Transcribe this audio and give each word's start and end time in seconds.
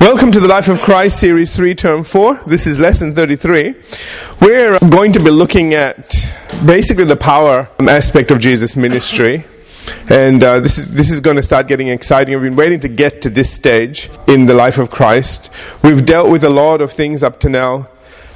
Welcome 0.00 0.32
to 0.32 0.40
the 0.40 0.48
Life 0.48 0.68
of 0.68 0.80
Christ 0.80 1.20
Series 1.20 1.54
3, 1.54 1.74
Term 1.74 2.04
4. 2.04 2.40
This 2.46 2.66
is 2.66 2.80
Lesson 2.80 3.14
33. 3.14 3.74
We're 4.40 4.78
going 4.78 5.12
to 5.12 5.20
be 5.20 5.28
looking 5.28 5.74
at 5.74 6.16
basically 6.64 7.04
the 7.04 7.16
power 7.16 7.68
aspect 7.80 8.30
of 8.30 8.40
Jesus' 8.40 8.78
ministry. 8.78 9.44
And 10.08 10.42
uh, 10.42 10.60
this, 10.60 10.78
is, 10.78 10.94
this 10.94 11.10
is 11.10 11.20
going 11.20 11.36
to 11.36 11.42
start 11.42 11.68
getting 11.68 11.88
exciting. 11.88 12.32
We've 12.32 12.44
been 12.44 12.56
waiting 12.56 12.80
to 12.80 12.88
get 12.88 13.20
to 13.22 13.28
this 13.28 13.52
stage 13.52 14.08
in 14.26 14.46
the 14.46 14.54
life 14.54 14.78
of 14.78 14.90
Christ. 14.90 15.50
We've 15.84 16.02
dealt 16.02 16.30
with 16.30 16.44
a 16.44 16.50
lot 16.50 16.80
of 16.80 16.90
things 16.90 17.22
up 17.22 17.38
to 17.40 17.50
now 17.50 17.90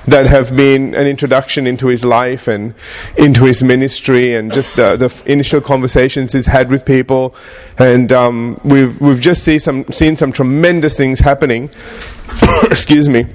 that 0.06 0.26
have 0.26 0.54
been 0.54 0.94
an 0.94 1.06
introduction 1.06 1.66
into 1.66 1.88
his 1.88 2.04
life 2.04 2.46
and 2.46 2.74
into 3.16 3.44
his 3.44 3.62
ministry 3.62 4.34
and 4.34 4.52
just 4.52 4.76
the, 4.76 4.96
the 4.96 5.22
initial 5.30 5.60
conversations 5.60 6.32
he's 6.32 6.46
had 6.46 6.70
with 6.70 6.84
people. 6.84 7.34
And 7.78 8.12
um, 8.12 8.60
we've, 8.64 9.00
we've 9.00 9.20
just 9.20 9.42
see 9.44 9.58
some, 9.58 9.84
seen 9.92 10.16
some 10.16 10.32
tremendous 10.32 10.96
things 10.96 11.20
happening. 11.20 11.70
Excuse 12.64 13.08
me. 13.08 13.26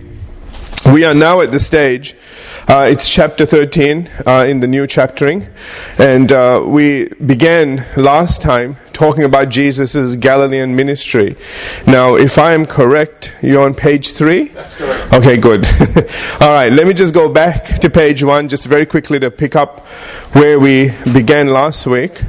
We 0.93 1.03
are 1.03 1.13
now 1.13 1.41
at 1.41 1.51
the 1.51 1.59
stage 1.59 2.15
uh, 2.69 2.85
it's 2.87 3.09
chapter 3.09 3.47
13 3.47 4.07
uh, 4.27 4.45
in 4.47 4.59
the 4.59 4.67
new 4.67 4.85
chaptering. 4.85 5.47
And 5.97 6.31
uh, 6.31 6.63
we 6.63 7.09
began 7.25 7.83
last 7.97 8.43
time 8.43 8.77
talking 8.93 9.23
about 9.23 9.49
Jesus' 9.49 10.15
Galilean 10.15 10.75
ministry. 10.75 11.35
Now, 11.87 12.15
if 12.15 12.37
I 12.37 12.53
am 12.53 12.67
correct, 12.67 13.33
you're 13.41 13.65
on 13.65 13.73
page 13.73 14.11
3? 14.13 14.49
That's 14.49 14.75
correct. 14.75 15.13
Okay, 15.13 15.37
good. 15.37 15.65
All 16.41 16.51
right, 16.51 16.71
let 16.71 16.85
me 16.85 16.93
just 16.93 17.11
go 17.11 17.27
back 17.27 17.79
to 17.79 17.89
page 17.89 18.21
1 18.21 18.49
just 18.49 18.67
very 18.67 18.85
quickly 18.85 19.19
to 19.19 19.31
pick 19.31 19.55
up 19.55 19.79
where 20.33 20.59
we 20.59 20.93
began 21.11 21.47
last 21.47 21.87
week. 21.87 22.21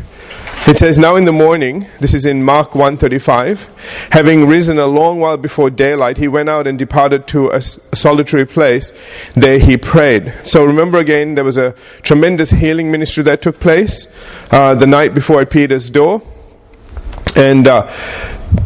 It 0.67 0.79
says, 0.79 0.99
Now 0.99 1.17
in 1.17 1.25
the 1.25 1.33
morning, 1.33 1.87
this 2.01 2.13
is 2.13 2.27
in 2.27 2.43
Mark 2.43 2.75
135, 2.75 4.09
having 4.13 4.47
risen 4.47 4.79
a 4.79 4.87
long 4.87 5.19
while 5.19 5.37
before 5.37 5.71
daylight, 5.71 6.19
he 6.19 6.29
went 6.29 6.49
out 6.49 6.67
and 6.67 6.79
departed 6.79 7.27
to 7.29 7.51
a 7.51 7.63
solitary 7.63 8.47
place. 8.47 8.93
There 9.35 9.59
he 9.59 9.77
prayed. 9.77 10.35
So 10.45 10.65
remember 10.65 10.99
again, 10.99 11.35
there 11.35 11.45
was 11.45 11.57
a 11.57 11.75
tremendous 12.03 12.51
healing 12.51 12.91
ministry 12.91 13.23
that 13.25 13.43
took 13.43 13.59
place 13.59 14.07
uh, 14.51 14.75
the 14.75 14.87
night 14.87 15.15
before 15.15 15.41
at 15.41 15.51
Peter's 15.51 15.89
door. 15.89 16.23
And 17.37 17.67
uh, 17.67 17.91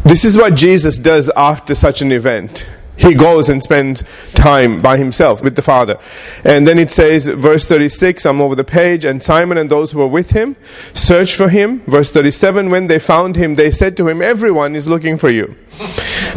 this 0.03 0.25
is 0.25 0.35
what 0.35 0.55
Jesus 0.55 0.97
does 0.97 1.29
after 1.35 1.73
such 1.75 2.01
an 2.01 2.11
event. 2.11 2.67
He 2.97 3.13
goes 3.13 3.49
and 3.49 3.61
spends 3.61 4.03
time 4.33 4.81
by 4.81 4.97
himself 4.97 5.43
with 5.43 5.55
the 5.55 5.61
Father. 5.61 5.99
And 6.43 6.65
then 6.65 6.79
it 6.79 6.91
says, 6.91 7.27
verse 7.27 7.67
36, 7.67 8.25
I'm 8.25 8.41
over 8.41 8.55
the 8.55 8.63
page, 8.63 9.03
and 9.03 9.21
Simon 9.21 9.57
and 9.57 9.69
those 9.69 9.91
who 9.91 9.99
were 9.99 10.07
with 10.07 10.31
him 10.31 10.55
searched 10.93 11.35
for 11.35 11.49
him. 11.49 11.81
Verse 11.81 12.11
37, 12.11 12.69
when 12.69 12.87
they 12.87 12.99
found 12.99 13.35
him, 13.35 13.55
they 13.55 13.71
said 13.71 13.97
to 13.97 14.07
him, 14.07 14.21
Everyone 14.21 14.75
is 14.75 14.87
looking 14.87 15.17
for 15.17 15.29
you. 15.29 15.55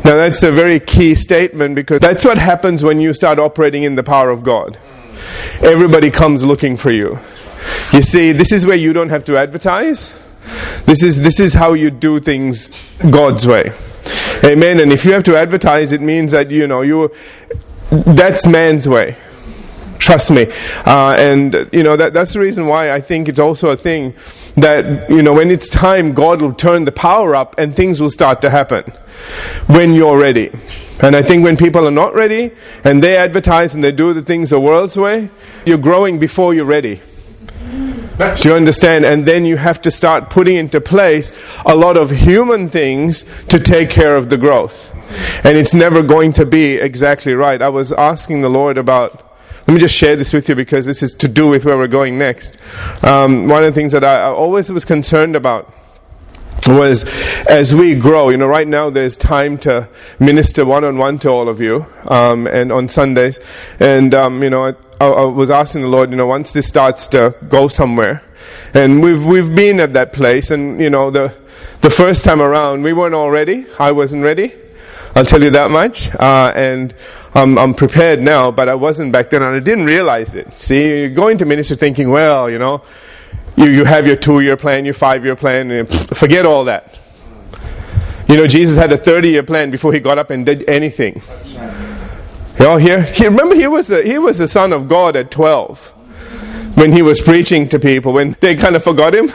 now 0.04 0.16
that's 0.16 0.42
a 0.42 0.50
very 0.50 0.80
key 0.80 1.14
statement 1.14 1.74
because 1.74 2.00
that's 2.00 2.24
what 2.24 2.38
happens 2.38 2.82
when 2.82 3.00
you 3.00 3.14
start 3.14 3.38
operating 3.38 3.84
in 3.84 3.94
the 3.94 4.02
power 4.02 4.30
of 4.30 4.42
God. 4.42 4.78
Everybody 5.60 6.10
comes 6.10 6.44
looking 6.44 6.76
for 6.76 6.90
you. 6.90 7.18
You 7.92 8.02
see, 8.02 8.32
this 8.32 8.52
is 8.52 8.66
where 8.66 8.76
you 8.76 8.92
don't 8.92 9.10
have 9.10 9.24
to 9.24 9.36
advertise. 9.36 10.12
This 10.86 11.02
is, 11.02 11.22
this 11.22 11.40
is 11.40 11.54
how 11.54 11.74
you 11.74 11.90
do 11.90 12.20
things 12.20 12.70
God's 13.10 13.46
way. 13.46 13.72
Amen. 14.44 14.80
And 14.80 14.92
if 14.92 15.04
you 15.04 15.12
have 15.12 15.24
to 15.24 15.36
advertise, 15.36 15.92
it 15.92 16.00
means 16.00 16.32
that, 16.32 16.50
you 16.50 16.66
know, 16.66 16.82
you, 16.82 17.12
that's 17.90 18.46
man's 18.46 18.88
way. 18.88 19.16
Trust 19.98 20.30
me. 20.30 20.46
Uh, 20.86 21.16
and, 21.18 21.68
you 21.72 21.82
know, 21.82 21.96
that, 21.96 22.14
that's 22.14 22.32
the 22.32 22.40
reason 22.40 22.66
why 22.66 22.92
I 22.92 23.00
think 23.00 23.28
it's 23.28 23.40
also 23.40 23.70
a 23.70 23.76
thing 23.76 24.14
that, 24.56 25.10
you 25.10 25.22
know, 25.22 25.32
when 25.32 25.50
it's 25.50 25.68
time, 25.68 26.12
God 26.12 26.40
will 26.40 26.54
turn 26.54 26.84
the 26.84 26.92
power 26.92 27.34
up 27.34 27.56
and 27.58 27.74
things 27.74 28.00
will 28.00 28.10
start 28.10 28.40
to 28.42 28.50
happen 28.50 28.84
when 29.66 29.94
you're 29.94 30.18
ready. 30.18 30.52
And 31.00 31.14
I 31.14 31.22
think 31.22 31.44
when 31.44 31.56
people 31.56 31.86
are 31.86 31.92
not 31.92 32.14
ready 32.14 32.52
and 32.84 33.02
they 33.02 33.16
advertise 33.16 33.74
and 33.74 33.84
they 33.84 33.92
do 33.92 34.12
the 34.12 34.22
things 34.22 34.50
the 34.50 34.60
world's 34.60 34.96
way, 34.96 35.30
you're 35.66 35.78
growing 35.78 36.18
before 36.18 36.54
you're 36.54 36.64
ready. 36.64 37.00
Do 38.18 38.48
you 38.48 38.54
understand? 38.54 39.04
And 39.04 39.26
then 39.26 39.44
you 39.44 39.56
have 39.56 39.80
to 39.82 39.90
start 39.92 40.28
putting 40.28 40.56
into 40.56 40.80
place 40.80 41.32
a 41.64 41.76
lot 41.76 41.96
of 41.96 42.10
human 42.10 42.68
things 42.68 43.24
to 43.46 43.60
take 43.60 43.90
care 43.90 44.16
of 44.16 44.28
the 44.28 44.36
growth. 44.36 44.92
And 45.44 45.56
it's 45.56 45.72
never 45.72 46.02
going 46.02 46.32
to 46.34 46.44
be 46.44 46.74
exactly 46.74 47.34
right. 47.34 47.62
I 47.62 47.68
was 47.68 47.92
asking 47.92 48.40
the 48.40 48.48
Lord 48.48 48.76
about, 48.76 49.24
let 49.66 49.74
me 49.74 49.80
just 49.80 49.94
share 49.94 50.16
this 50.16 50.32
with 50.32 50.48
you 50.48 50.56
because 50.56 50.84
this 50.84 51.02
is 51.02 51.14
to 51.14 51.28
do 51.28 51.46
with 51.46 51.64
where 51.64 51.78
we're 51.78 51.86
going 51.86 52.18
next. 52.18 52.56
Um, 53.04 53.46
one 53.46 53.62
of 53.62 53.72
the 53.72 53.80
things 53.80 53.92
that 53.92 54.02
I, 54.02 54.16
I 54.16 54.30
always 54.30 54.72
was 54.72 54.84
concerned 54.84 55.36
about 55.36 55.72
was 56.66 57.04
as 57.48 57.74
we 57.74 57.94
grow, 57.94 58.30
you 58.30 58.36
know, 58.36 58.48
right 58.48 58.66
now 58.66 58.90
there's 58.90 59.16
time 59.16 59.58
to 59.58 59.88
minister 60.18 60.64
one 60.64 60.84
on 60.84 60.98
one 60.98 61.18
to 61.20 61.28
all 61.28 61.48
of 61.48 61.60
you, 61.60 61.86
um, 62.08 62.46
and 62.48 62.72
on 62.72 62.88
Sundays. 62.88 63.38
And, 63.78 64.12
um, 64.12 64.42
you 64.42 64.50
know, 64.50 64.74
I, 65.00 65.06
I 65.06 65.24
was 65.24 65.50
asking 65.50 65.82
the 65.82 65.88
Lord, 65.88 66.10
you 66.10 66.16
know, 66.16 66.26
once 66.26 66.52
this 66.52 66.66
starts 66.66 67.06
to 67.08 67.34
go 67.48 67.68
somewhere, 67.68 68.22
and 68.74 69.02
we've, 69.02 69.24
we've 69.24 69.54
been 69.54 69.80
at 69.80 69.92
that 69.92 70.12
place, 70.12 70.50
and, 70.50 70.80
you 70.80 70.90
know, 70.90 71.10
the, 71.10 71.34
the 71.80 71.90
first 71.90 72.24
time 72.24 72.40
around, 72.40 72.82
we 72.82 72.92
weren't 72.92 73.14
all 73.14 73.30
ready. 73.30 73.66
I 73.78 73.92
wasn't 73.92 74.24
ready. 74.24 74.54
I'll 75.14 75.24
tell 75.24 75.42
you 75.42 75.50
that 75.50 75.70
much. 75.70 76.14
Uh, 76.14 76.52
and 76.54 76.94
I'm, 77.34 77.58
I'm 77.58 77.74
prepared 77.74 78.20
now, 78.20 78.50
but 78.50 78.68
I 78.68 78.74
wasn't 78.74 79.12
back 79.12 79.30
then, 79.30 79.42
and 79.42 79.54
I 79.54 79.60
didn't 79.60 79.86
realize 79.86 80.34
it. 80.34 80.52
See, 80.54 81.00
you're 81.00 81.10
going 81.10 81.38
to 81.38 81.44
minister 81.44 81.74
thinking, 81.76 82.10
well, 82.10 82.50
you 82.50 82.58
know, 82.58 82.82
you, 83.56 83.66
you 83.66 83.84
have 83.84 84.06
your 84.06 84.16
two 84.16 84.40
year 84.40 84.56
plan, 84.56 84.84
your 84.84 84.94
five 84.94 85.24
year 85.24 85.36
plan, 85.36 85.70
and 85.70 85.88
forget 86.16 86.46
all 86.46 86.64
that. 86.64 86.98
You 88.28 88.36
know, 88.36 88.46
Jesus 88.46 88.76
had 88.76 88.92
a 88.92 88.96
30 88.96 89.30
year 89.30 89.42
plan 89.42 89.70
before 89.70 89.92
he 89.92 90.00
got 90.00 90.18
up 90.18 90.30
and 90.30 90.44
did 90.44 90.68
anything. 90.68 91.22
You 92.58 92.66
all 92.66 92.78
here? 92.78 93.02
He, 93.02 93.24
remember, 93.28 93.54
he 93.54 93.66
was, 93.66 93.90
a, 93.90 94.02
he 94.02 94.18
was 94.18 94.38
the 94.38 94.48
son 94.48 94.72
of 94.72 94.88
God 94.88 95.16
at 95.16 95.30
12 95.30 95.94
when 96.74 96.92
he 96.92 97.02
was 97.02 97.20
preaching 97.20 97.68
to 97.68 97.78
people, 97.78 98.12
when 98.12 98.36
they 98.40 98.54
kind 98.54 98.76
of 98.76 98.84
forgot 98.84 99.14
him. 99.14 99.28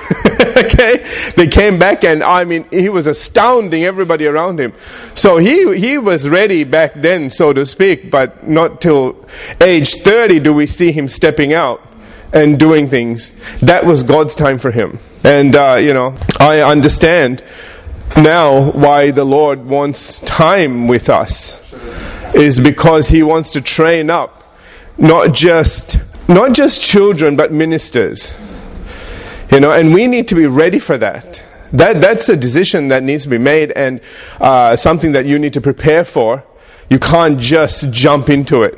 okay? 0.57 1.06
They 1.35 1.47
came 1.47 1.78
back, 1.78 2.03
and 2.06 2.23
I 2.23 2.45
mean, 2.45 2.66
he 2.72 2.88
was 2.88 3.06
astounding 3.06 3.84
everybody 3.84 4.25
around 4.25 4.59
him. 4.59 4.73
So 5.13 5.38
he, 5.38 5.78
he 5.78 5.97
was 5.97 6.29
ready 6.29 6.63
back 6.63 6.94
then, 6.95 7.31
so 7.31 7.51
to 7.51 7.66
speak, 7.66 8.09
but 8.09 8.47
not 8.47 8.79
till 8.79 9.25
age 9.61 9.95
30 9.95 10.40
do 10.40 10.53
we 10.53 10.67
see 10.67 10.91
him 10.94 11.09
stepping 11.09 11.53
out 11.53 11.85
and 12.31 12.57
doing 12.57 12.90
things. 12.90 13.34
That 13.59 13.85
was 13.85 14.03
God's 14.03 14.35
time 14.35 14.57
for 14.57 14.72
him. 14.72 15.00
And, 15.23 15.55
uh, 15.55 15.75
you 15.75 15.94
know, 15.94 16.16
I 16.40 16.61
understand 16.61 17.44
now 18.16 18.72
why 18.72 19.11
the 19.11 19.25
Lord 19.25 19.66
wants 19.66 20.19
time 20.19 20.88
with 20.88 21.09
us 21.09 21.62
is 22.33 22.59
because 22.59 23.09
he 23.09 23.23
wants 23.23 23.51
to 23.51 23.61
train 23.61 24.09
up 24.09 24.44
not 24.97 25.33
just 25.33 25.99
not 26.27 26.53
just 26.53 26.81
children 26.81 27.35
but 27.35 27.51
ministers. 27.51 28.33
You 29.51 29.59
know, 29.59 29.71
and 29.71 29.94
we 29.94 30.07
need 30.07 30.27
to 30.29 30.35
be 30.35 30.47
ready 30.47 30.79
for 30.79 30.97
that. 30.97 31.43
That 31.72 32.01
that's 32.01 32.29
a 32.29 32.38
decision 32.38 32.88
that 32.89 33.03
needs 33.03 33.23
to 33.23 33.29
be 33.29 33.38
made 33.38 33.72
and 33.72 33.99
uh, 34.39 34.75
something 34.75 35.11
that 35.11 35.25
you 35.25 35.38
need 35.39 35.53
to 35.53 35.61
prepare 35.61 36.05
for. 36.05 36.43
You 36.89 36.99
can't 36.99 37.39
just 37.39 37.91
jump 37.91 38.29
into 38.29 38.61
it. 38.61 38.77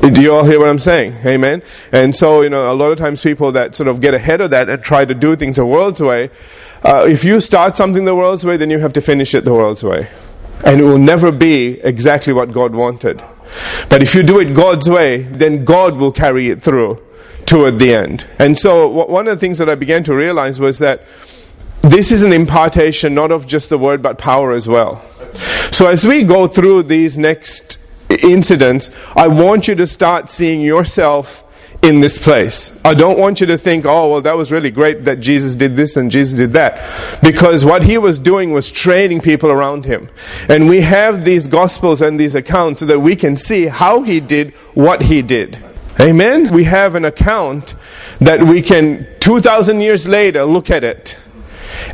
Do 0.00 0.20
you 0.20 0.34
all 0.34 0.44
hear 0.44 0.58
what 0.58 0.68
I'm 0.68 0.78
saying? 0.78 1.18
Amen. 1.24 1.62
And 1.92 2.16
so, 2.16 2.40
you 2.42 2.48
know, 2.48 2.72
a 2.72 2.74
lot 2.74 2.90
of 2.90 2.98
times 2.98 3.22
people 3.22 3.52
that 3.52 3.76
sort 3.76 3.88
of 3.88 4.00
get 4.00 4.14
ahead 4.14 4.40
of 4.40 4.50
that 4.50 4.68
and 4.68 4.82
try 4.82 5.04
to 5.04 5.14
do 5.14 5.36
things 5.36 5.56
the 5.56 5.66
world's 5.66 6.00
way, 6.00 6.30
uh, 6.84 7.06
if 7.06 7.22
you 7.22 7.40
start 7.40 7.76
something 7.76 8.06
the 8.06 8.14
world's 8.14 8.44
way, 8.44 8.56
then 8.56 8.70
you 8.70 8.78
have 8.78 8.92
to 8.94 9.00
finish 9.00 9.34
it 9.34 9.44
the 9.44 9.52
world's 9.52 9.84
way. 9.84 10.08
And 10.64 10.80
it 10.80 10.84
will 10.84 10.98
never 10.98 11.32
be 11.32 11.80
exactly 11.80 12.32
what 12.32 12.52
God 12.52 12.74
wanted. 12.74 13.22
But 13.88 14.02
if 14.02 14.14
you 14.14 14.22
do 14.22 14.38
it 14.38 14.54
God's 14.54 14.88
way, 14.88 15.22
then 15.22 15.64
God 15.64 15.96
will 15.96 16.12
carry 16.12 16.50
it 16.50 16.62
through 16.62 17.02
toward 17.46 17.78
the 17.78 17.94
end. 17.94 18.28
And 18.38 18.56
so, 18.56 18.86
one 18.86 19.26
of 19.26 19.36
the 19.36 19.40
things 19.40 19.58
that 19.58 19.68
I 19.68 19.74
began 19.74 20.04
to 20.04 20.14
realize 20.14 20.60
was 20.60 20.78
that 20.78 21.04
this 21.82 22.12
is 22.12 22.22
an 22.22 22.32
impartation 22.32 23.14
not 23.14 23.32
of 23.32 23.46
just 23.46 23.70
the 23.70 23.78
word, 23.78 24.02
but 24.02 24.18
power 24.18 24.52
as 24.52 24.68
well. 24.68 25.02
So, 25.72 25.86
as 25.86 26.06
we 26.06 26.22
go 26.22 26.46
through 26.46 26.84
these 26.84 27.18
next 27.18 27.78
incidents, 28.08 28.90
I 29.16 29.28
want 29.28 29.66
you 29.66 29.74
to 29.76 29.86
start 29.86 30.30
seeing 30.30 30.60
yourself 30.60 31.44
in 31.82 32.00
this 32.00 32.18
place. 32.18 32.78
I 32.84 32.94
don't 32.94 33.18
want 33.18 33.40
you 33.40 33.46
to 33.46 33.56
think, 33.56 33.86
oh, 33.86 34.12
well, 34.12 34.20
that 34.20 34.36
was 34.36 34.52
really 34.52 34.70
great 34.70 35.04
that 35.04 35.20
Jesus 35.20 35.54
did 35.54 35.76
this 35.76 35.96
and 35.96 36.10
Jesus 36.10 36.38
did 36.38 36.52
that. 36.52 37.20
Because 37.22 37.64
what 37.64 37.84
he 37.84 37.96
was 37.96 38.18
doing 38.18 38.52
was 38.52 38.70
training 38.70 39.20
people 39.22 39.50
around 39.50 39.86
him. 39.86 40.10
And 40.48 40.68
we 40.68 40.82
have 40.82 41.24
these 41.24 41.46
gospels 41.46 42.02
and 42.02 42.20
these 42.20 42.34
accounts 42.34 42.80
so 42.80 42.86
that 42.86 43.00
we 43.00 43.16
can 43.16 43.36
see 43.36 43.66
how 43.66 44.02
he 44.02 44.20
did 44.20 44.52
what 44.74 45.02
he 45.02 45.22
did. 45.22 45.62
Amen? 45.98 46.52
We 46.52 46.64
have 46.64 46.94
an 46.94 47.04
account 47.04 47.74
that 48.20 48.42
we 48.42 48.62
can, 48.62 49.06
2,000 49.20 49.80
years 49.80 50.06
later, 50.06 50.44
look 50.44 50.70
at 50.70 50.84
it 50.84 51.18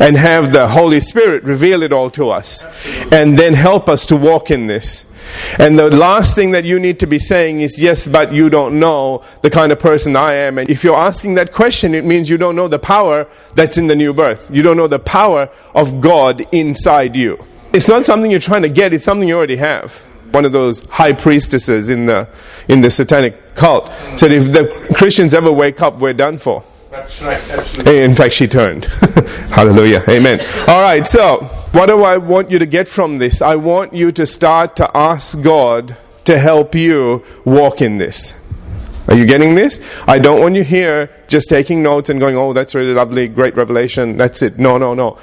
and 0.00 0.16
have 0.16 0.52
the 0.52 0.68
Holy 0.68 1.00
Spirit 1.00 1.44
reveal 1.44 1.82
it 1.82 1.92
all 1.92 2.10
to 2.10 2.30
us 2.30 2.64
and 3.12 3.38
then 3.38 3.54
help 3.54 3.88
us 3.88 4.06
to 4.06 4.16
walk 4.16 4.50
in 4.50 4.66
this. 4.66 5.12
And 5.58 5.78
the 5.78 5.94
last 5.94 6.34
thing 6.34 6.50
that 6.52 6.64
you 6.64 6.78
need 6.78 6.98
to 7.00 7.06
be 7.06 7.18
saying 7.18 7.60
is, 7.60 7.80
yes, 7.80 8.06
but 8.06 8.32
you 8.32 8.50
don't 8.50 8.78
know 8.78 9.22
the 9.42 9.50
kind 9.50 9.72
of 9.72 9.78
person 9.78 10.16
I 10.16 10.34
am. 10.34 10.58
And 10.58 10.68
if 10.68 10.84
you're 10.84 10.96
asking 10.96 11.34
that 11.34 11.52
question, 11.52 11.94
it 11.94 12.04
means 12.04 12.28
you 12.28 12.36
don't 12.36 12.56
know 12.56 12.68
the 12.68 12.78
power 12.78 13.26
that's 13.54 13.78
in 13.78 13.86
the 13.86 13.96
new 13.96 14.12
birth. 14.12 14.50
You 14.52 14.62
don't 14.62 14.76
know 14.76 14.88
the 14.88 14.98
power 14.98 15.50
of 15.74 16.00
God 16.00 16.46
inside 16.52 17.16
you. 17.16 17.44
It's 17.72 17.88
not 17.88 18.06
something 18.06 18.30
you're 18.30 18.40
trying 18.40 18.62
to 18.62 18.68
get, 18.68 18.92
it's 18.92 19.04
something 19.04 19.28
you 19.28 19.36
already 19.36 19.56
have. 19.56 19.92
One 20.32 20.44
of 20.44 20.52
those 20.52 20.84
high 20.86 21.12
priestesses 21.12 21.88
in 21.88 22.06
the, 22.06 22.28
in 22.68 22.80
the 22.80 22.90
satanic 22.90 23.54
cult 23.54 23.90
said, 24.16 24.32
if 24.32 24.52
the 24.52 24.94
Christians 24.94 25.34
ever 25.34 25.52
wake 25.52 25.80
up, 25.80 25.98
we're 25.98 26.12
done 26.12 26.38
for. 26.38 26.64
That's 26.90 27.20
right, 27.20 27.50
absolutely. 27.50 27.98
In 28.00 28.14
fact, 28.14 28.34
she 28.34 28.46
turned. 28.46 28.84
Hallelujah. 29.50 30.02
Amen. 30.08 30.40
All 30.68 30.80
right, 30.80 31.06
so 31.06 31.48
what 31.76 31.88
do 31.88 32.04
I 32.04 32.16
want 32.16 32.50
you 32.50 32.58
to 32.58 32.64
get 32.64 32.88
from 32.88 33.18
this? 33.18 33.42
I 33.42 33.56
want 33.56 33.92
you 33.92 34.10
to 34.12 34.24
start 34.24 34.76
to 34.76 34.96
ask 34.96 35.42
God 35.42 35.94
to 36.24 36.38
help 36.38 36.74
you 36.74 37.22
walk 37.44 37.82
in 37.82 37.98
this. 37.98 38.32
Are 39.08 39.14
you 39.14 39.26
getting 39.26 39.54
this? 39.54 39.78
I 40.08 40.18
don't 40.18 40.40
want 40.40 40.54
you 40.54 40.64
here 40.64 41.10
just 41.28 41.50
taking 41.50 41.82
notes 41.82 42.08
and 42.08 42.18
going, 42.18 42.34
oh, 42.34 42.54
that's 42.54 42.74
really 42.74 42.94
lovely, 42.94 43.28
great 43.28 43.56
revelation, 43.56 44.16
that's 44.16 44.40
it. 44.40 44.58
No, 44.58 44.78
no, 44.78 44.94
no. 44.94 45.18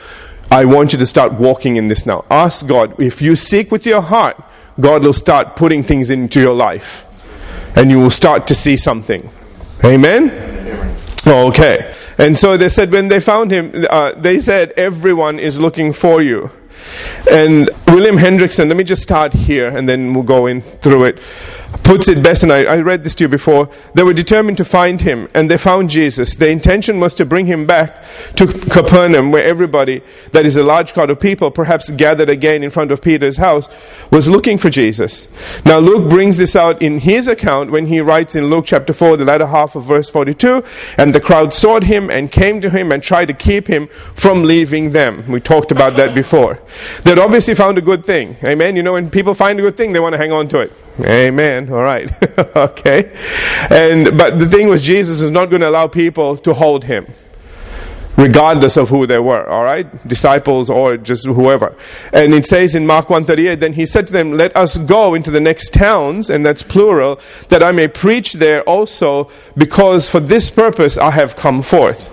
I 0.52 0.66
want 0.66 0.94
you 0.94 1.00
to 1.00 1.08
start 1.08 1.34
walking 1.34 1.76
in 1.76 1.88
this 1.88 2.06
now. 2.06 2.24
Ask 2.30 2.68
God. 2.68 3.00
If 3.00 3.20
you 3.20 3.36
seek 3.36 3.72
with 3.72 3.88
your 3.88 4.02
heart, 4.02 4.40
God 4.80 5.04
will 5.04 5.14
start 5.14 5.56
putting 5.56 5.82
things 5.82 6.12
into 6.12 6.40
your 6.40 6.54
life. 6.54 7.04
And 7.76 7.90
you 7.90 7.98
will 7.98 8.12
start 8.12 8.46
to 8.46 8.54
see 8.54 8.78
something. 8.78 9.28
Amen? 9.84 10.96
Okay. 11.26 11.96
And 12.24 12.40
so 12.40 12.56
they 12.56 12.70
said, 12.70 12.90
when 12.90 13.10
they 13.10 13.20
found 13.20 13.52
him, 13.52 13.86
uh, 13.90 14.14
they 14.14 14.40
said, 14.40 14.72
everyone 14.78 15.40
is 15.40 15.60
looking 15.60 15.92
for 15.92 16.22
you. 16.22 16.52
And 17.30 17.70
William 17.86 18.16
Hendriksen, 18.16 18.70
let 18.70 18.78
me 18.78 18.86
just 18.86 19.04
start 19.04 19.34
here 19.34 19.68
and 19.68 19.90
then 19.90 20.14
we'll 20.14 20.24
go 20.24 20.46
in 20.46 20.62
through 20.62 21.04
it 21.04 21.20
puts 21.84 22.08
it 22.08 22.24
best, 22.24 22.44
and 22.44 22.52
I, 22.52 22.64
I, 22.64 22.78
read 22.78 23.04
this 23.04 23.14
to 23.16 23.26
you 23.26 23.28
before. 23.28 23.70
They 23.94 24.04
were 24.04 24.14
determined 24.14 24.58
to 24.58 24.66
find 24.66 25.02
him, 25.02 25.28
and 25.34 25.52
they 25.52 25.58
found 25.58 25.90
Jesus. 25.90 26.36
Their 26.36 26.50
intention 26.50 27.00
was 27.00 27.14
to 27.16 27.26
bring 27.26 27.46
him 27.46 27.66
back 27.66 28.04
to 28.36 28.48
Capernaum, 28.48 29.32
where 29.32 29.44
everybody, 29.44 30.02
that 30.32 30.46
is 30.46 30.56
a 30.56 30.64
large 30.64 30.94
crowd 30.94 31.10
of 31.10 31.20
people, 31.20 31.52
perhaps 31.52 31.92
gathered 31.92 32.30
again 32.30 32.64
in 32.64 32.70
front 32.70 32.92
of 32.92 33.02
Peter's 33.02 33.38
house, 33.38 33.70
was 34.12 34.30
looking 34.30 34.58
for 34.58 34.70
Jesus. 34.70 35.28
Now, 35.66 35.80
Luke 35.80 36.10
brings 36.10 36.38
this 36.38 36.56
out 36.56 36.82
in 36.82 37.00
his 37.00 37.28
account 37.28 37.72
when 37.72 37.88
he 37.88 38.00
writes 38.00 38.36
in 38.36 38.50
Luke 38.50 38.66
chapter 38.66 38.94
4, 38.94 39.18
the 39.18 39.26
latter 39.26 39.48
half 39.48 39.76
of 39.76 39.84
verse 39.84 40.10
42, 40.10 40.64
and 40.98 41.14
the 41.14 41.22
crowd 41.22 41.54
sought 41.54 41.84
him 41.84 42.10
and 42.10 42.32
came 42.32 42.62
to 42.62 42.70
him 42.70 42.92
and 42.92 43.04
tried 43.04 43.26
to 43.26 43.34
keep 43.34 43.68
him 43.68 43.88
from 44.16 44.44
leaving 44.44 44.92
them. 44.92 45.30
We 45.30 45.40
talked 45.40 45.72
about 45.72 45.96
that 45.98 46.16
before. 46.16 46.60
They'd 47.04 47.20
obviously 47.20 47.56
found 47.56 47.78
a 47.78 47.82
good 47.82 48.06
thing. 48.06 48.38
Amen. 48.44 48.76
You 48.76 48.84
know, 48.84 48.94
when 48.94 49.10
people 49.10 49.34
find 49.34 49.60
a 49.60 49.62
good 49.62 49.78
thing, 49.78 49.94
they 49.94 50.00
want 50.00 50.14
to 50.14 50.18
hang 50.18 50.32
on 50.32 50.48
to 50.50 50.60
it. 50.60 50.72
Amen. 51.00 51.72
All 51.72 51.82
right. 51.82 52.10
okay. 52.56 53.12
And 53.70 54.18
but 54.18 54.38
the 54.38 54.48
thing 54.48 54.68
was 54.68 54.82
Jesus 54.82 55.22
is 55.22 55.30
not 55.30 55.50
going 55.50 55.62
to 55.62 55.70
allow 55.70 55.88
people 55.88 56.38
to 56.38 56.54
hold 56.54 56.86
him 56.86 57.08
regardless 58.16 58.78
of 58.78 58.90
who 58.90 59.08
they 59.08 59.18
were 59.18 59.48
all 59.50 59.64
right 59.64 60.08
disciples 60.08 60.70
or 60.70 60.98
just 60.98 61.26
whoever 61.26 61.76
and 62.14 62.34
it 62.34 62.46
says 62.46 62.76
in 62.76 62.86
mark 62.86 63.10
138 63.10 63.60
then 63.60 63.74
he 63.74 63.88
said 63.88 64.06
to 64.06 64.14
them 64.14 64.32
let 64.32 64.56
us 64.56 64.78
go 64.78 65.16
into 65.16 65.32
the 65.32 65.40
next 65.40 65.74
towns 65.74 66.30
and 66.30 66.46
that's 66.46 66.62
plural 66.62 67.20
that 67.50 67.64
i 67.64 67.72
may 67.72 67.88
preach 67.88 68.34
there 68.34 68.62
also 68.64 69.28
because 69.58 70.08
for 70.08 70.20
this 70.20 70.52
purpose 70.52 70.96
i 70.98 71.10
have 71.10 71.36
come 71.36 71.64
forth 71.64 72.12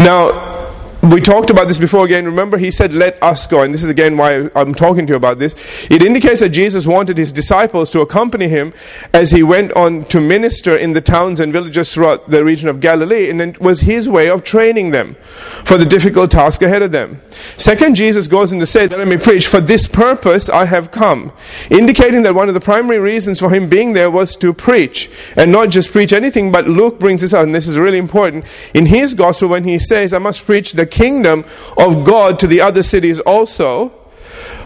now 0.00 0.59
we 1.02 1.20
talked 1.20 1.48
about 1.48 1.66
this 1.66 1.78
before 1.78 2.04
again. 2.04 2.26
Remember, 2.26 2.58
he 2.58 2.70
said, 2.70 2.92
Let 2.92 3.20
us 3.22 3.46
go. 3.46 3.62
And 3.62 3.72
this 3.72 3.82
is 3.82 3.88
again 3.88 4.18
why 4.18 4.50
I'm 4.54 4.74
talking 4.74 5.06
to 5.06 5.12
you 5.12 5.16
about 5.16 5.38
this. 5.38 5.56
It 5.88 6.02
indicates 6.02 6.40
that 6.40 6.50
Jesus 6.50 6.86
wanted 6.86 7.16
his 7.16 7.32
disciples 7.32 7.90
to 7.92 8.00
accompany 8.00 8.48
him 8.48 8.74
as 9.14 9.30
he 9.30 9.42
went 9.42 9.72
on 9.72 10.04
to 10.06 10.20
minister 10.20 10.76
in 10.76 10.92
the 10.92 11.00
towns 11.00 11.40
and 11.40 11.54
villages 11.54 11.94
throughout 11.94 12.28
the 12.28 12.44
region 12.44 12.68
of 12.68 12.80
Galilee. 12.80 13.30
And 13.30 13.40
it 13.40 13.60
was 13.60 13.80
his 13.80 14.10
way 14.10 14.28
of 14.28 14.44
training 14.44 14.90
them 14.90 15.16
for 15.64 15.78
the 15.78 15.86
difficult 15.86 16.32
task 16.32 16.60
ahead 16.60 16.82
of 16.82 16.92
them. 16.92 17.22
Second, 17.56 17.94
Jesus 17.94 18.28
goes 18.28 18.52
on 18.52 18.60
to 18.60 18.66
say 18.66 18.86
Let 18.86 19.08
me 19.08 19.16
preach, 19.16 19.46
For 19.46 19.60
this 19.60 19.88
purpose 19.88 20.50
I 20.50 20.66
have 20.66 20.90
come. 20.90 21.32
Indicating 21.70 22.24
that 22.24 22.34
one 22.34 22.48
of 22.48 22.54
the 22.54 22.60
primary 22.60 22.98
reasons 22.98 23.40
for 23.40 23.48
him 23.48 23.70
being 23.70 23.94
there 23.94 24.10
was 24.10 24.36
to 24.36 24.52
preach. 24.52 25.10
And 25.34 25.50
not 25.50 25.70
just 25.70 25.92
preach 25.92 26.12
anything, 26.12 26.52
but 26.52 26.68
Luke 26.68 27.00
brings 27.00 27.22
this 27.22 27.32
out, 27.32 27.44
and 27.44 27.54
this 27.54 27.66
is 27.66 27.78
really 27.78 27.98
important. 27.98 28.44
In 28.74 28.86
his 28.86 29.14
gospel, 29.14 29.48
when 29.48 29.64
he 29.64 29.78
says, 29.78 30.12
I 30.12 30.18
must 30.18 30.44
preach 30.44 30.72
the 30.72 30.89
kingdom 30.90 31.44
of 31.76 32.04
God 32.04 32.38
to 32.40 32.46
the 32.46 32.60
other 32.60 32.82
cities 32.82 33.20
also. 33.20 33.92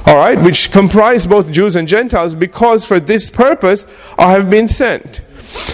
All 0.07 0.17
right, 0.17 0.39
which 0.39 0.71
comprise 0.71 1.27
both 1.27 1.51
Jews 1.51 1.77
and 1.77 1.89
Gentiles, 1.89 2.35
because 2.35 2.85
for 2.85 3.01
this 3.01 3.31
purpose 3.31 3.87
I 4.19 4.33
have 4.33 4.51
been 4.51 4.69
sent. 4.69 5.23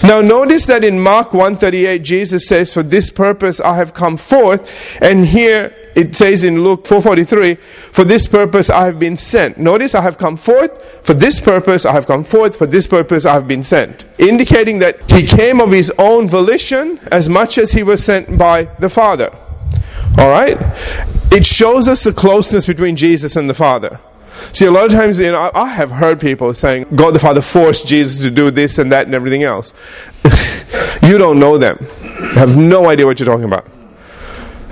Now 0.02 0.20
notice 0.20 0.66
that 0.66 0.84
in 0.84 1.00
Mark 1.00 1.32
138 1.32 2.02
Jesus 2.02 2.46
says 2.46 2.72
for 2.72 2.82
this 2.82 3.10
purpose 3.10 3.60
I 3.60 3.76
have 3.76 3.94
come 3.94 4.16
forth 4.16 4.70
and 5.00 5.26
here 5.26 5.74
it 5.94 6.14
says 6.14 6.44
in 6.44 6.62
Luke 6.62 6.84
4:43 6.84 7.58
for 7.58 8.04
this 8.04 8.26
purpose 8.26 8.70
I 8.70 8.84
have 8.84 8.98
been 8.98 9.16
sent. 9.16 9.58
Notice 9.58 9.94
I 9.94 10.02
have 10.02 10.18
come 10.18 10.36
forth 10.36 11.04
for 11.04 11.14
this 11.14 11.40
purpose 11.40 11.84
I 11.84 11.92
have 11.92 12.06
come 12.06 12.24
forth 12.24 12.56
for 12.56 12.66
this 12.66 12.86
purpose 12.86 13.26
I 13.26 13.34
have 13.34 13.48
been 13.48 13.62
sent. 13.62 14.04
Indicating 14.18 14.78
that 14.80 15.10
he 15.10 15.26
came 15.26 15.60
of 15.60 15.70
his 15.70 15.90
own 15.98 16.28
volition 16.28 17.00
as 17.10 17.28
much 17.28 17.58
as 17.58 17.72
he 17.72 17.82
was 17.82 18.04
sent 18.04 18.38
by 18.38 18.68
the 18.78 18.88
Father. 18.88 19.32
All 20.18 20.28
right? 20.28 20.58
It 21.32 21.46
shows 21.46 21.88
us 21.88 22.04
the 22.04 22.12
closeness 22.12 22.66
between 22.66 22.96
Jesus 22.96 23.36
and 23.36 23.48
the 23.48 23.54
Father. 23.54 24.00
See, 24.52 24.66
a 24.66 24.70
lot 24.70 24.86
of 24.86 24.92
times, 24.92 25.20
you 25.20 25.30
know, 25.30 25.50
I 25.54 25.68
have 25.68 25.90
heard 25.90 26.20
people 26.20 26.52
saying, 26.54 26.86
God 26.94 27.14
the 27.14 27.18
Father 27.18 27.40
forced 27.40 27.86
Jesus 27.86 28.20
to 28.20 28.30
do 28.30 28.50
this 28.50 28.78
and 28.78 28.90
that 28.90 29.06
and 29.06 29.14
everything 29.14 29.42
else. 29.42 29.74
you 31.02 31.18
don't 31.18 31.38
know 31.38 31.58
them. 31.58 31.78
You 32.02 32.28
have 32.30 32.56
no 32.56 32.88
idea 32.88 33.06
what 33.06 33.20
you're 33.20 33.26
talking 33.28 33.44
about. 33.44 33.66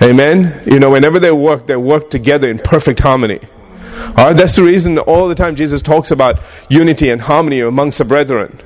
Amen? 0.01 0.63
You 0.65 0.79
know, 0.79 0.91
whenever 0.91 1.19
they 1.19 1.33
work, 1.33 1.67
they 1.67 1.77
work 1.77 2.11
together 2.11 2.49
in 2.49 2.59
perfect 2.59 3.01
harmony. 3.01 3.41
All 4.17 4.29
right? 4.29 4.37
That's 4.37 4.57
the 4.57 4.63
reason 4.63 4.99
all 4.99 5.29
the 5.29 5.35
time 5.35 5.57
Jesus 5.57 5.83
talks 5.83 6.11
about 6.11 6.41
unity 6.69 7.11
and 7.11 7.21
harmony 7.21 7.61
amongst 7.61 7.99
the 7.99 8.05
brethren. 8.05 8.61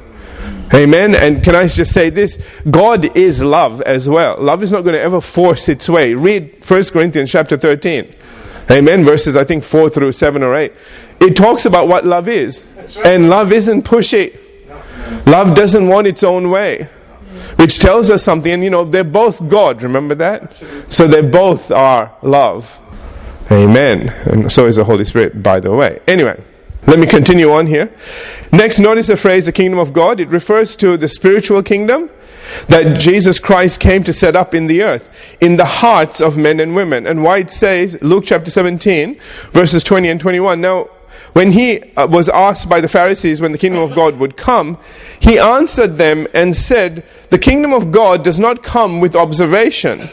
Amen. 0.75 1.15
And 1.15 1.45
can 1.45 1.55
I 1.55 1.67
just 1.67 1.93
say 1.93 2.09
this? 2.09 2.43
God 2.71 3.17
is 3.17 3.45
love 3.45 3.83
as 3.83 4.09
well. 4.09 4.39
Love 4.41 4.63
is 4.63 4.73
not 4.73 4.83
going 4.83 4.95
to 4.95 5.01
ever 5.01 5.21
force 5.21 5.69
its 5.69 5.89
way. 5.89 6.15
Read 6.15 6.65
1 6.67 6.83
Corinthians 6.85 7.31
chapter 7.31 7.57
13. 7.59 8.15
Amen. 8.71 9.05
Verses, 9.05 9.37
I 9.37 9.45
think, 9.45 9.65
4 9.65 9.91
through 9.91 10.13
7 10.13 10.43
or 10.43 10.55
8. 10.55 10.73
It 11.21 11.37
talks 11.37 11.67
about 11.67 11.89
what 11.89 12.07
love 12.07 12.29
is. 12.29 12.67
And 13.05 13.29
love 13.29 13.53
isn't 13.53 13.85
pushy. 13.85 14.39
Love 15.27 15.55
doesn't 15.55 15.89
want 15.89 16.07
its 16.07 16.23
own 16.23 16.49
way. 16.49 16.89
Which 17.57 17.79
tells 17.79 18.11
us 18.11 18.23
something. 18.23 18.51
And 18.51 18.65
you 18.65 18.71
know, 18.71 18.85
they're 18.85 19.05
both 19.05 19.47
God. 19.49 19.83
Remember 19.83 20.15
that? 20.15 20.55
So 20.89 21.07
they 21.07 21.21
both 21.21 21.71
are 21.71 22.15
love. 22.23 22.81
Amen. 23.51 24.09
And 24.25 24.51
so 24.51 24.67
is 24.67 24.77
the 24.77 24.85
Holy 24.85 25.05
Spirit, 25.05 25.43
by 25.43 25.61
the 25.61 25.71
way. 25.71 26.01
Anyway. 26.07 26.43
Let 26.87 26.99
me 26.99 27.07
continue 27.07 27.53
on 27.53 27.67
here. 27.69 27.93
Next, 28.51 28.79
notice 28.79 29.07
the 29.07 29.17
phrase 29.17 29.47
the 29.47 29.53
kingdom 29.53 29.79
of 29.79 29.93
God. 29.93 30.21
It 30.21 30.29
refers 30.29 30.75
to 30.77 30.97
the 30.97 31.09
spiritual 31.09 31.63
kingdom 31.63 32.11
that 32.69 32.99
Jesus 32.99 33.39
Christ 33.39 33.81
came 33.81 34.03
to 34.05 34.13
set 34.13 34.35
up 34.35 34.55
in 34.55 34.67
the 34.67 34.83
earth, 34.83 35.09
in 35.41 35.57
the 35.57 35.65
hearts 35.65 36.21
of 36.21 36.37
men 36.37 36.61
and 36.61 36.75
women. 36.75 37.07
And 37.07 37.23
why 37.23 37.39
it 37.39 37.51
says, 37.51 37.97
Luke 38.03 38.25
chapter 38.27 38.51
17, 38.51 39.19
verses 39.53 39.85
20 39.85 40.09
and 40.09 40.21
21. 40.21 40.61
Now, 40.61 40.89
when 41.33 41.53
he 41.53 41.83
uh, 41.95 42.07
was 42.07 42.29
asked 42.29 42.69
by 42.69 42.81
the 42.81 42.89
Pharisees 42.89 43.41
when 43.41 43.53
the 43.53 43.59
kingdom 43.59 43.83
of 43.83 43.95
God 43.95 44.19
would 44.19 44.37
come, 44.37 44.79
he 45.19 45.39
answered 45.39 45.97
them 45.97 46.27
and 46.35 46.55
said, 46.55 47.05
The 47.31 47.39
kingdom 47.39 47.73
of 47.73 47.91
God 47.91 48.23
does 48.23 48.39
not 48.39 48.63
come 48.63 49.01
with 49.01 49.17
observation, 49.17 50.11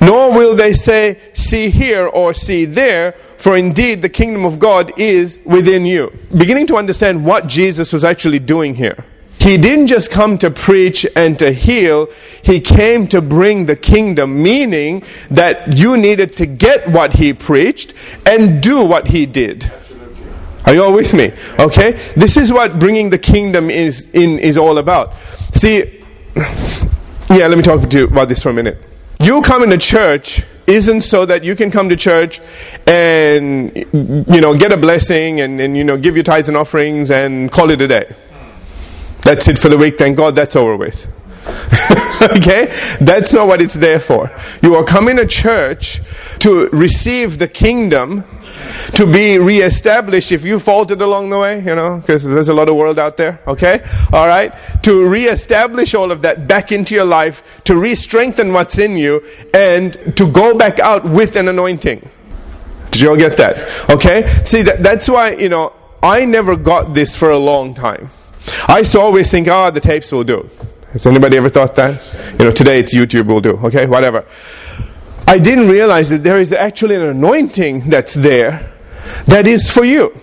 nor 0.00 0.32
will 0.32 0.54
they 0.54 0.72
say, 0.72 1.18
See 1.34 1.70
here 1.70 2.06
or 2.06 2.34
see 2.34 2.64
there, 2.64 3.12
for 3.36 3.56
indeed 3.56 4.02
the 4.02 4.08
kingdom 4.08 4.44
of 4.44 4.58
God 4.58 4.92
is 4.98 5.38
within 5.44 5.84
you. 5.86 6.16
Beginning 6.36 6.66
to 6.68 6.76
understand 6.76 7.24
what 7.24 7.46
Jesus 7.46 7.92
was 7.92 8.04
actually 8.04 8.38
doing 8.38 8.76
here. 8.76 9.04
He 9.40 9.56
didn't 9.56 9.86
just 9.86 10.10
come 10.10 10.36
to 10.38 10.50
preach 10.50 11.06
and 11.16 11.38
to 11.38 11.50
heal, 11.50 12.10
he 12.42 12.60
came 12.60 13.08
to 13.08 13.22
bring 13.22 13.64
the 13.64 13.74
kingdom, 13.74 14.42
meaning 14.42 15.02
that 15.30 15.78
you 15.78 15.96
needed 15.96 16.36
to 16.36 16.46
get 16.46 16.86
what 16.88 17.14
he 17.14 17.32
preached 17.32 17.94
and 18.26 18.62
do 18.62 18.84
what 18.84 19.08
he 19.08 19.24
did. 19.24 19.72
Are 20.66 20.74
you 20.74 20.84
all 20.84 20.92
with 20.92 21.14
me? 21.14 21.32
Okay? 21.58 21.92
This 22.16 22.36
is 22.36 22.52
what 22.52 22.78
bringing 22.78 23.10
the 23.10 23.18
kingdom 23.18 23.70
is 23.70 24.10
in 24.10 24.38
is 24.38 24.58
all 24.58 24.78
about. 24.78 25.16
See, 25.52 26.02
yeah, 26.36 27.46
let 27.46 27.56
me 27.56 27.62
talk 27.62 27.88
to 27.88 27.98
you 27.98 28.04
about 28.04 28.28
this 28.28 28.42
for 28.42 28.50
a 28.50 28.52
minute. 28.52 28.78
You 29.18 29.42
come 29.42 29.62
into 29.62 29.78
church 29.78 30.42
isn't 30.66 31.02
so 31.02 31.26
that 31.26 31.44
you 31.44 31.54
can 31.56 31.70
come 31.70 31.88
to 31.88 31.96
church 31.96 32.40
and 32.86 33.76
you 33.76 34.40
know 34.40 34.56
get 34.56 34.72
a 34.72 34.76
blessing 34.76 35.40
and, 35.40 35.60
and 35.60 35.76
you 35.76 35.84
know 35.84 35.96
give 35.96 36.16
your 36.16 36.22
tithes 36.22 36.48
and 36.48 36.56
offerings 36.56 37.10
and 37.10 37.50
call 37.50 37.70
it 37.70 37.80
a 37.80 37.88
day. 37.88 38.14
That's 39.22 39.48
it 39.48 39.58
for 39.58 39.68
the 39.68 39.76
week, 39.76 39.98
thank 39.98 40.16
God 40.16 40.34
that's 40.34 40.56
over 40.56 40.76
with. 40.76 41.06
okay? 42.36 42.72
That's 43.00 43.32
not 43.32 43.46
what 43.46 43.60
it's 43.60 43.74
there 43.74 44.00
for. 44.00 44.30
You 44.62 44.74
are 44.76 44.84
coming 44.84 45.16
to 45.16 45.26
church 45.26 46.00
to 46.40 46.68
receive 46.68 47.38
the 47.38 47.48
kingdom 47.48 48.24
to 48.94 49.06
be 49.06 49.38
reestablished 49.38 50.32
if 50.32 50.44
you 50.44 50.58
faltered 50.58 51.00
along 51.00 51.30
the 51.30 51.38
way, 51.38 51.58
you 51.58 51.74
know, 51.74 51.98
because 51.98 52.24
there's 52.24 52.48
a 52.48 52.54
lot 52.54 52.68
of 52.68 52.76
world 52.76 52.98
out 52.98 53.16
there, 53.16 53.40
okay? 53.46 53.84
All 54.12 54.26
right? 54.26 54.52
To 54.82 55.06
reestablish 55.06 55.94
all 55.94 56.10
of 56.10 56.22
that 56.22 56.46
back 56.46 56.72
into 56.72 56.94
your 56.94 57.04
life, 57.04 57.62
to 57.64 57.76
re 57.76 57.94
strengthen 57.94 58.52
what's 58.52 58.78
in 58.78 58.96
you, 58.96 59.24
and 59.54 60.16
to 60.16 60.30
go 60.30 60.56
back 60.56 60.78
out 60.78 61.04
with 61.04 61.36
an 61.36 61.48
anointing. 61.48 62.08
Did 62.90 63.00
you 63.00 63.10
all 63.10 63.16
get 63.16 63.36
that? 63.36 63.90
Okay? 63.90 64.26
See, 64.44 64.62
that, 64.62 64.82
that's 64.82 65.08
why, 65.08 65.32
you 65.32 65.48
know, 65.48 65.72
I 66.02 66.24
never 66.24 66.56
got 66.56 66.94
this 66.94 67.14
for 67.14 67.30
a 67.30 67.38
long 67.38 67.74
time. 67.74 68.10
I 68.66 68.78
used 68.78 68.92
to 68.92 69.00
always 69.00 69.30
think, 69.30 69.48
oh, 69.48 69.70
the 69.70 69.80
tapes 69.80 70.10
will 70.12 70.24
do. 70.24 70.48
Has 70.92 71.06
anybody 71.06 71.36
ever 71.36 71.48
thought 71.48 71.76
that? 71.76 72.02
You 72.32 72.46
know, 72.46 72.50
today 72.50 72.80
it's 72.80 72.94
YouTube 72.94 73.26
will 73.26 73.40
do, 73.40 73.52
okay? 73.58 73.86
Whatever. 73.86 74.24
I 75.30 75.38
didn't 75.38 75.68
realize 75.68 76.10
that 76.10 76.24
there 76.24 76.40
is 76.40 76.52
actually 76.52 76.96
an 76.96 77.02
anointing 77.02 77.88
that's 77.88 78.14
there 78.14 78.68
that 79.26 79.46
is 79.46 79.70
for 79.70 79.84
you. 79.84 80.18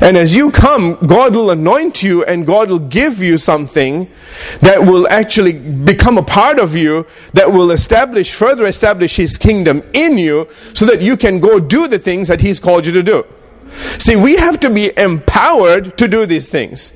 And 0.00 0.16
as 0.16 0.34
you 0.34 0.50
come, 0.50 0.94
God 1.06 1.36
will 1.36 1.50
anoint 1.50 2.02
you 2.02 2.24
and 2.24 2.46
God 2.46 2.70
will 2.70 2.78
give 2.78 3.22
you 3.22 3.36
something 3.36 4.10
that 4.62 4.80
will 4.86 5.06
actually 5.08 5.52
become 5.52 6.16
a 6.16 6.22
part 6.22 6.58
of 6.58 6.74
you, 6.74 7.06
that 7.34 7.52
will 7.52 7.70
establish, 7.70 8.32
further 8.32 8.64
establish 8.64 9.16
His 9.16 9.36
kingdom 9.36 9.82
in 9.92 10.16
you, 10.16 10.48
so 10.72 10.86
that 10.86 11.02
you 11.02 11.18
can 11.18 11.38
go 11.38 11.60
do 11.60 11.86
the 11.86 11.98
things 11.98 12.28
that 12.28 12.40
He's 12.40 12.58
called 12.58 12.86
you 12.86 12.92
to 12.92 13.02
do. 13.02 13.26
See, 13.98 14.16
we 14.16 14.36
have 14.36 14.58
to 14.60 14.70
be 14.70 14.96
empowered 14.96 15.98
to 15.98 16.08
do 16.08 16.24
these 16.24 16.48
things. 16.48 16.90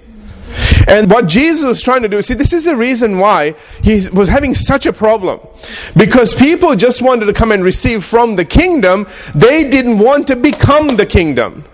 And 0.90 1.10
what 1.10 1.28
Jesus 1.28 1.64
was 1.64 1.82
trying 1.82 2.02
to 2.02 2.08
do, 2.08 2.20
see, 2.20 2.34
this 2.34 2.52
is 2.52 2.64
the 2.64 2.74
reason 2.74 3.18
why 3.18 3.54
he 3.82 4.08
was 4.12 4.28
having 4.28 4.54
such 4.54 4.86
a 4.86 4.92
problem. 4.92 5.40
Because 5.96 6.34
people 6.34 6.74
just 6.74 7.00
wanted 7.00 7.26
to 7.26 7.32
come 7.32 7.52
and 7.52 7.62
receive 7.62 8.04
from 8.04 8.34
the 8.34 8.44
kingdom, 8.44 9.06
they 9.34 9.68
didn't 9.68 10.00
want 10.00 10.26
to 10.28 10.36
become 10.36 10.96
the 10.96 11.06
kingdom. 11.06 11.64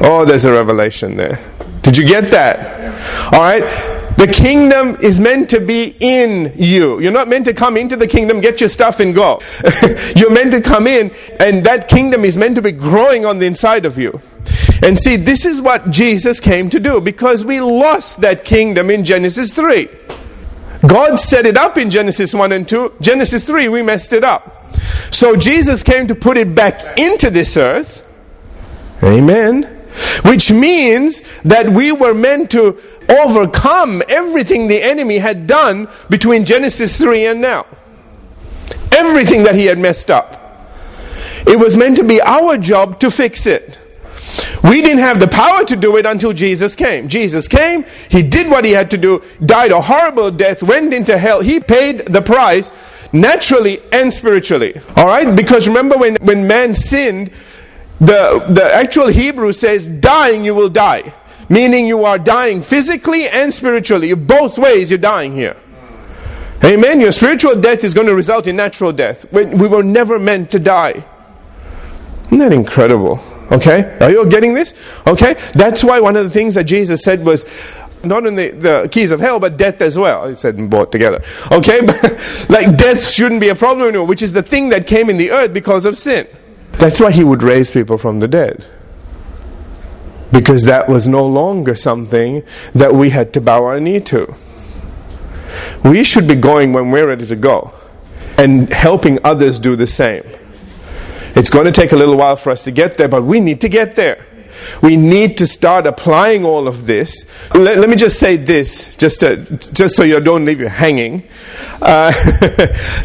Oh, 0.00 0.24
there's 0.24 0.44
a 0.44 0.52
revelation 0.52 1.16
there. 1.16 1.40
Did 1.82 1.96
you 1.96 2.06
get 2.06 2.30
that? 2.30 3.32
All 3.32 3.40
right. 3.40 3.62
The 4.16 4.26
kingdom 4.26 4.96
is 5.00 5.20
meant 5.20 5.50
to 5.50 5.60
be 5.60 5.94
in 6.00 6.52
you. 6.56 7.00
You're 7.00 7.12
not 7.12 7.28
meant 7.28 7.44
to 7.46 7.52
come 7.52 7.76
into 7.76 7.96
the 7.96 8.06
kingdom, 8.06 8.40
get 8.40 8.60
your 8.60 8.68
stuff, 8.70 8.98
and 8.98 9.14
go. 9.14 9.40
You're 10.16 10.30
meant 10.30 10.52
to 10.52 10.62
come 10.62 10.86
in, 10.86 11.12
and 11.38 11.64
that 11.64 11.86
kingdom 11.88 12.24
is 12.24 12.36
meant 12.36 12.54
to 12.54 12.62
be 12.62 12.72
growing 12.72 13.26
on 13.26 13.38
the 13.40 13.46
inside 13.46 13.84
of 13.84 13.98
you. 13.98 14.20
And 14.82 14.98
see, 14.98 15.16
this 15.16 15.44
is 15.44 15.60
what 15.60 15.90
Jesus 15.90 16.40
came 16.40 16.70
to 16.70 16.80
do 16.80 17.00
because 17.00 17.44
we 17.44 17.60
lost 17.60 18.20
that 18.20 18.44
kingdom 18.44 18.90
in 18.90 19.04
Genesis 19.04 19.52
3. 19.52 19.88
God 20.86 21.16
set 21.18 21.46
it 21.46 21.56
up 21.56 21.78
in 21.78 21.90
Genesis 21.90 22.34
1 22.34 22.52
and 22.52 22.68
2. 22.68 22.94
Genesis 23.00 23.44
3, 23.44 23.68
we 23.68 23.82
messed 23.82 24.12
it 24.12 24.24
up. 24.24 24.74
So 25.10 25.36
Jesus 25.36 25.82
came 25.82 26.08
to 26.08 26.14
put 26.14 26.36
it 26.36 26.54
back 26.54 26.98
into 26.98 27.30
this 27.30 27.56
earth. 27.56 28.06
Amen. 29.02 29.64
Which 30.22 30.52
means 30.52 31.22
that 31.44 31.70
we 31.70 31.92
were 31.92 32.14
meant 32.14 32.50
to 32.50 32.78
overcome 33.08 34.02
everything 34.08 34.68
the 34.68 34.82
enemy 34.82 35.18
had 35.18 35.46
done 35.46 35.88
between 36.10 36.44
Genesis 36.44 36.98
3 36.98 37.26
and 37.26 37.40
now. 37.40 37.66
Everything 38.92 39.44
that 39.44 39.54
he 39.54 39.66
had 39.66 39.78
messed 39.78 40.10
up. 40.10 40.42
It 41.46 41.58
was 41.58 41.76
meant 41.76 41.96
to 41.98 42.04
be 42.04 42.20
our 42.20 42.58
job 42.58 43.00
to 43.00 43.10
fix 43.10 43.46
it. 43.46 43.78
We 44.62 44.82
didn't 44.82 44.98
have 44.98 45.20
the 45.20 45.28
power 45.28 45.64
to 45.64 45.76
do 45.76 45.96
it 45.96 46.06
until 46.06 46.32
Jesus 46.32 46.74
came. 46.74 47.08
Jesus 47.08 47.46
came, 47.48 47.84
He 48.08 48.22
did 48.22 48.50
what 48.50 48.64
He 48.64 48.72
had 48.72 48.90
to 48.90 48.98
do, 48.98 49.22
died 49.44 49.72
a 49.72 49.80
horrible 49.80 50.30
death, 50.30 50.62
went 50.62 50.92
into 50.92 51.16
hell. 51.16 51.40
He 51.40 51.60
paid 51.60 52.06
the 52.06 52.22
price 52.22 52.72
naturally 53.12 53.80
and 53.92 54.12
spiritually. 54.12 54.80
All 54.96 55.06
right? 55.06 55.34
Because 55.34 55.68
remember 55.68 55.96
when, 55.96 56.16
when 56.16 56.46
man 56.46 56.74
sinned, 56.74 57.30
the, 58.00 58.44
the 58.50 58.74
actual 58.74 59.08
Hebrew 59.08 59.52
says, 59.52 59.86
dying 59.86 60.44
you 60.44 60.54
will 60.54 60.68
die. 60.68 61.14
Meaning 61.48 61.86
you 61.86 62.04
are 62.04 62.18
dying 62.18 62.60
physically 62.60 63.28
and 63.28 63.54
spiritually. 63.54 64.08
You, 64.08 64.16
Both 64.16 64.58
ways 64.58 64.90
you're 64.90 64.98
dying 64.98 65.34
here. 65.34 65.56
Amen. 66.64 67.00
Your 67.00 67.12
spiritual 67.12 67.54
death 67.60 67.84
is 67.84 67.94
going 67.94 68.06
to 68.06 68.14
result 68.14 68.48
in 68.48 68.56
natural 68.56 68.92
death. 68.92 69.30
We 69.32 69.44
were 69.44 69.82
never 69.82 70.18
meant 70.18 70.50
to 70.52 70.58
die. 70.58 71.04
Isn't 72.26 72.38
that 72.38 72.52
incredible? 72.52 73.22
Okay? 73.52 73.96
Are 74.00 74.10
you 74.10 74.26
getting 74.26 74.54
this? 74.54 74.74
Okay? 75.06 75.36
That's 75.52 75.84
why 75.84 76.00
one 76.00 76.16
of 76.16 76.24
the 76.24 76.30
things 76.30 76.54
that 76.54 76.64
Jesus 76.64 77.02
said 77.02 77.24
was 77.24 77.44
not 78.02 78.26
only 78.26 78.50
the 78.50 78.88
keys 78.90 79.10
of 79.10 79.20
hell, 79.20 79.38
but 79.38 79.56
death 79.56 79.80
as 79.80 79.98
well. 79.98 80.28
He 80.28 80.34
said 80.34 80.70
both 80.70 80.90
together. 80.90 81.22
Okay? 81.50 81.80
Like 82.48 82.76
death 82.76 83.08
shouldn't 83.08 83.40
be 83.40 83.48
a 83.48 83.54
problem 83.54 83.88
anymore, 83.88 84.06
which 84.06 84.22
is 84.22 84.32
the 84.32 84.42
thing 84.42 84.68
that 84.70 84.86
came 84.86 85.10
in 85.10 85.16
the 85.16 85.30
earth 85.30 85.52
because 85.52 85.86
of 85.86 85.98
sin. 85.98 86.26
That's 86.72 87.00
why 87.00 87.10
he 87.10 87.24
would 87.24 87.42
raise 87.42 87.72
people 87.72 87.98
from 87.98 88.20
the 88.20 88.28
dead. 88.28 88.64
Because 90.32 90.64
that 90.64 90.88
was 90.88 91.08
no 91.08 91.26
longer 91.26 91.74
something 91.74 92.42
that 92.74 92.94
we 92.94 93.10
had 93.10 93.32
to 93.34 93.40
bow 93.40 93.64
our 93.64 93.80
knee 93.80 94.00
to. 94.00 94.34
We 95.84 96.04
should 96.04 96.28
be 96.28 96.34
going 96.34 96.72
when 96.72 96.90
we're 96.90 97.06
ready 97.06 97.26
to 97.26 97.36
go 97.36 97.72
and 98.38 98.72
helping 98.72 99.18
others 99.24 99.58
do 99.58 99.76
the 99.76 99.86
same. 99.86 100.22
It's 101.36 101.50
going 101.50 101.66
to 101.66 101.72
take 101.72 101.92
a 101.92 101.96
little 101.96 102.16
while 102.16 102.36
for 102.36 102.50
us 102.50 102.64
to 102.64 102.70
get 102.70 102.96
there, 102.96 103.08
but 103.08 103.22
we 103.22 103.40
need 103.40 103.60
to 103.60 103.68
get 103.68 103.94
there. 103.94 104.26
We 104.82 104.96
need 104.96 105.36
to 105.36 105.46
start 105.46 105.86
applying 105.86 106.44
all 106.44 106.66
of 106.66 106.86
this. 106.86 107.26
Let, 107.54 107.78
let 107.78 107.90
me 107.90 107.96
just 107.96 108.18
say 108.18 108.36
this, 108.36 108.96
just, 108.96 109.20
to, 109.20 109.36
just 109.58 109.96
so 109.96 110.02
you 110.02 110.18
don't 110.20 110.44
leave 110.44 110.60
you 110.60 110.68
hanging. 110.68 111.28
Uh, 111.82 112.10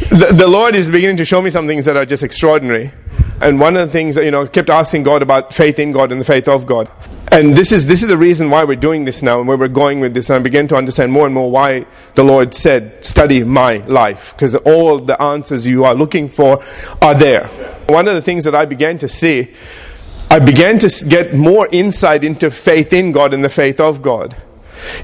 the, 0.09 0.33
the 0.33 0.47
Lord 0.47 0.75
is 0.75 0.89
beginning 0.89 1.17
to 1.17 1.25
show 1.25 1.41
me 1.41 1.49
some 1.49 1.67
things 1.67 1.85
that 1.85 1.97
are 1.97 2.05
just 2.05 2.23
extraordinary. 2.23 2.93
And 3.41 3.59
one 3.59 3.75
of 3.75 3.87
the 3.87 3.91
things, 3.91 4.15
that, 4.15 4.23
you 4.23 4.31
know, 4.31 4.43
I 4.43 4.47
kept 4.47 4.69
asking 4.69 5.03
God 5.03 5.23
about 5.23 5.53
faith 5.53 5.79
in 5.79 5.91
God 5.91 6.11
and 6.11 6.21
the 6.21 6.25
faith 6.25 6.47
of 6.47 6.65
God. 6.65 6.89
And 7.31 7.55
this 7.55 7.71
is, 7.71 7.87
this 7.87 8.03
is 8.03 8.07
the 8.07 8.17
reason 8.17 8.49
why 8.49 8.63
we're 8.63 8.75
doing 8.75 9.05
this 9.05 9.23
now 9.23 9.39
and 9.39 9.47
where 9.47 9.57
we're 9.57 9.67
going 9.67 9.99
with 9.99 10.13
this. 10.13 10.29
And 10.29 10.39
I 10.39 10.43
began 10.43 10.67
to 10.67 10.75
understand 10.75 11.11
more 11.11 11.25
and 11.25 11.33
more 11.33 11.49
why 11.49 11.85
the 12.13 12.23
Lord 12.23 12.53
said, 12.53 13.03
study 13.03 13.43
my 13.43 13.77
life. 13.87 14.33
Because 14.35 14.55
all 14.55 14.99
the 14.99 15.19
answers 15.21 15.67
you 15.67 15.85
are 15.85 15.95
looking 15.95 16.29
for 16.29 16.63
are 17.01 17.15
there. 17.15 17.49
One 17.91 18.07
of 18.07 18.15
the 18.15 18.21
things 18.21 18.43
that 18.45 18.55
I 18.55 18.65
began 18.65 18.97
to 18.99 19.07
see, 19.07 19.53
I 20.29 20.39
began 20.39 20.79
to 20.79 21.05
get 21.07 21.35
more 21.35 21.67
insight 21.71 22.23
into 22.23 22.49
faith 22.49 22.93
in 22.93 23.11
God 23.11 23.33
and 23.33 23.43
the 23.43 23.49
faith 23.49 23.79
of 23.79 24.01
God. 24.01 24.35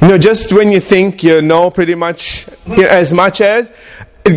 You 0.02 0.08
know, 0.08 0.18
just 0.18 0.52
when 0.52 0.72
you 0.72 0.80
think 0.80 1.24
you 1.24 1.42
know 1.42 1.70
pretty 1.70 1.96
much 1.96 2.48
you 2.66 2.84
know, 2.84 2.88
as 2.88 3.14
much 3.14 3.42
as, 3.42 3.72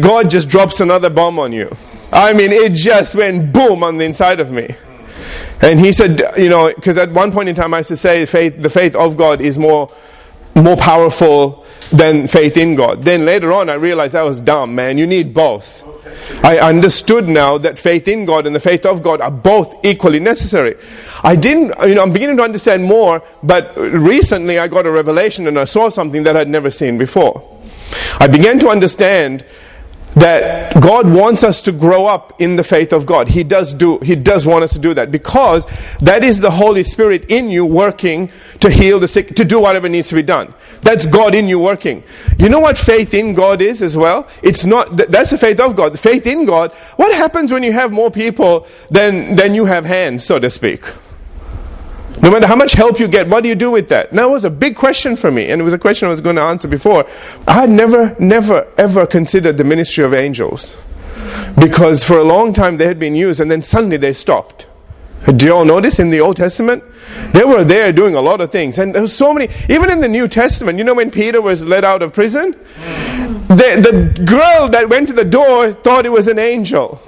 God 0.01 0.31
just 0.31 0.49
drops 0.49 0.81
another 0.81 1.11
bomb 1.11 1.39
on 1.39 1.53
you. 1.53 1.75
I 2.13 2.33
mean, 2.33 2.53
it 2.53 2.73
just 2.73 3.15
went 3.15 3.53
boom 3.53 3.83
on 3.83 3.99
the 3.99 4.05
inside 4.05 4.41
of 4.41 4.51
me. 4.51 4.75
And 5.63 5.79
he 5.79 5.93
said, 5.93 6.21
you 6.37 6.49
know, 6.49 6.73
because 6.75 6.99
at 6.99 7.11
one 7.13 7.33
point 7.33 7.49
in 7.49 7.55
time 7.55 7.75
I 7.75 7.79
used 7.79 7.89
to 7.89 7.97
say 7.97 8.25
faith, 8.27 8.61
the 8.61 8.71
faith 8.71 8.97
of 8.97 9.17
God 9.17 9.41
is 9.41 9.59
more, 9.59 9.93
more 10.55 10.77
powerful 10.77 11.67
than 11.91 12.29
faith 12.29 12.57
in 12.57 12.75
God. 12.75 13.05
Then 13.05 13.25
later 13.25 13.53
on 13.53 13.69
I 13.69 13.75
realized 13.75 14.15
that 14.15 14.23
was 14.23 14.41
dumb, 14.41 14.75
man. 14.75 14.99
You 14.99 15.07
need 15.07 15.35
both. 15.35 15.85
I 16.45 16.59
understood 16.59 17.29
now 17.29 17.59
that 17.59 17.79
faith 17.79 18.09
in 18.09 18.25
God 18.25 18.47
and 18.47 18.55
the 18.55 18.61
faith 18.61 18.87
of 18.87 19.03
God 19.03 19.21
are 19.21 19.31
both 19.31 19.85
equally 19.85 20.21
necessary. 20.21 20.77
I 21.23 21.37
didn't, 21.37 21.75
you 21.89 21.95
know, 21.95 22.03
I'm 22.03 22.13
beginning 22.13 22.37
to 22.39 22.43
understand 22.43 22.85
more, 22.85 23.23
but 23.43 23.77
recently 23.77 24.59
I 24.59 24.69
got 24.69 24.87
a 24.87 24.91
revelation 24.91 25.47
and 25.47 25.59
I 25.59 25.65
saw 25.65 25.89
something 25.89 26.23
that 26.23 26.37
I'd 26.37 26.49
never 26.49 26.71
seen 26.71 26.99
before. 26.99 27.59
I 28.19 28.29
began 28.29 28.59
to 28.61 28.69
understand 28.69 29.45
that 30.15 30.81
God 30.81 31.09
wants 31.09 31.45
us 31.45 31.63
to 31.63 31.73
grow 31.73 32.07
up 32.07 32.33
in 32.41 32.57
the 32.57 32.65
faith 32.65 32.93
of 32.93 33.07
God. 33.07 33.29
He 33.29 33.45
does 33.45 33.73
do 33.73 33.99
he 33.99 34.15
does 34.15 34.47
want 34.47 34.65
us 34.65 34.73
to 34.73 34.79
do 34.79 34.95
that 34.95 35.11
because 35.11 35.67
that 36.01 36.25
is 36.25 36.41
the 36.41 36.51
Holy 36.51 36.83
Spirit 36.83 37.27
in 37.31 37.51
you 37.51 37.65
working 37.65 38.31
to 38.61 38.71
heal 38.71 38.99
the 38.99 39.09
sick, 39.09 39.35
to 39.37 39.45
do 39.45 39.61
whatever 39.61 39.89
needs 39.89 40.09
to 40.09 40.15
be 40.15 40.23
done. 40.23 40.53
That's 40.83 41.07
God 41.07 41.35
in 41.35 41.49
you 41.49 41.59
working. 41.59 42.03
You 42.39 42.49
know 42.49 42.61
what 42.61 42.77
faith 42.77 43.15
in 43.15 43.35
God 43.35 43.61
is 43.63 43.83
as 43.83 43.97
well? 43.97 44.29
It's 44.43 44.65
not 44.65 44.97
that's 44.97 45.31
the 45.31 45.39
faith 45.39 45.61
of 45.61 45.77
God. 45.77 45.93
The 45.93 45.99
faith 45.99 46.27
in 46.27 46.45
God. 46.45 46.73
What 46.97 47.15
happens 47.15 47.53
when 47.53 47.63
you 47.63 47.73
have 47.73 47.93
more 47.93 48.11
people 48.11 48.67
than 48.91 49.37
than 49.37 49.55
you 49.55 49.67
have 49.67 49.85
hands, 49.85 50.25
so 50.25 50.39
to 50.39 50.51
speak? 50.51 50.85
No 52.23 52.31
matter 52.31 52.47
how 52.47 52.57
much 52.57 52.73
help 52.73 53.01
you 53.01 53.09
get, 53.09 53.29
what 53.29 53.43
do 53.43 53.49
you 53.49 53.55
do 53.55 53.71
with 53.71 53.89
that? 53.89 54.13
Now, 54.13 54.29
it 54.29 54.33
was 54.33 54.45
a 54.45 54.51
big 54.51 54.77
question 54.77 55.17
for 55.17 55.31
me, 55.31 55.51
and 55.51 55.61
it 55.61 55.65
was 55.65 55.73
a 55.73 55.79
question 55.79 56.07
I 56.07 56.11
was 56.11 56.21
going 56.21 56.37
to 56.37 56.43
answer 56.43 56.69
before. 56.69 57.07
I 57.49 57.53
had 57.53 57.71
never, 57.71 58.15
never, 58.19 58.67
ever 58.77 59.07
considered 59.07 59.57
the 59.57 59.65
ministry 59.65 60.05
of 60.05 60.13
angels 60.13 60.77
because 61.59 62.05
for 62.05 62.19
a 62.19 62.25
long 62.25 62.53
time 62.53 62.77
they 62.77 62.87
had 62.87 62.99
been 62.99 63.15
used, 63.15 63.41
and 63.41 63.51
then 63.51 63.63
suddenly 63.63 63.97
they 63.97 64.13
stopped. 64.13 64.67
Do 65.37 65.47
you 65.47 65.55
all 65.55 65.65
notice 65.65 65.99
in 65.99 66.11
the 66.11 66.21
Old 66.21 66.37
Testament? 66.37 66.83
They 67.33 67.45
were 67.45 67.65
there 67.65 67.93
doing 67.93 68.15
a 68.15 68.21
lot 68.21 68.41
of 68.41 68.51
things. 68.51 68.79
And 68.79 68.95
there 68.95 69.07
so 69.07 69.35
many, 69.35 69.49
even 69.69 69.91
in 69.91 70.01
the 70.01 70.09
New 70.09 70.29
Testament, 70.29 70.79
you 70.79 70.85
know 70.85 70.95
when 70.95 71.11
Peter 71.11 71.43
was 71.43 71.67
let 71.67 71.85
out 71.85 72.03
of 72.03 72.13
prison? 72.13 72.53
The, 73.49 74.13
the 74.17 74.25
girl 74.25 74.69
that 74.69 74.89
went 74.89 75.09
to 75.09 75.15
the 75.15 75.25
door 75.25 75.73
thought 75.73 76.07
it 76.07 76.11
was 76.11 76.29
an 76.29 76.39
angel 76.39 77.01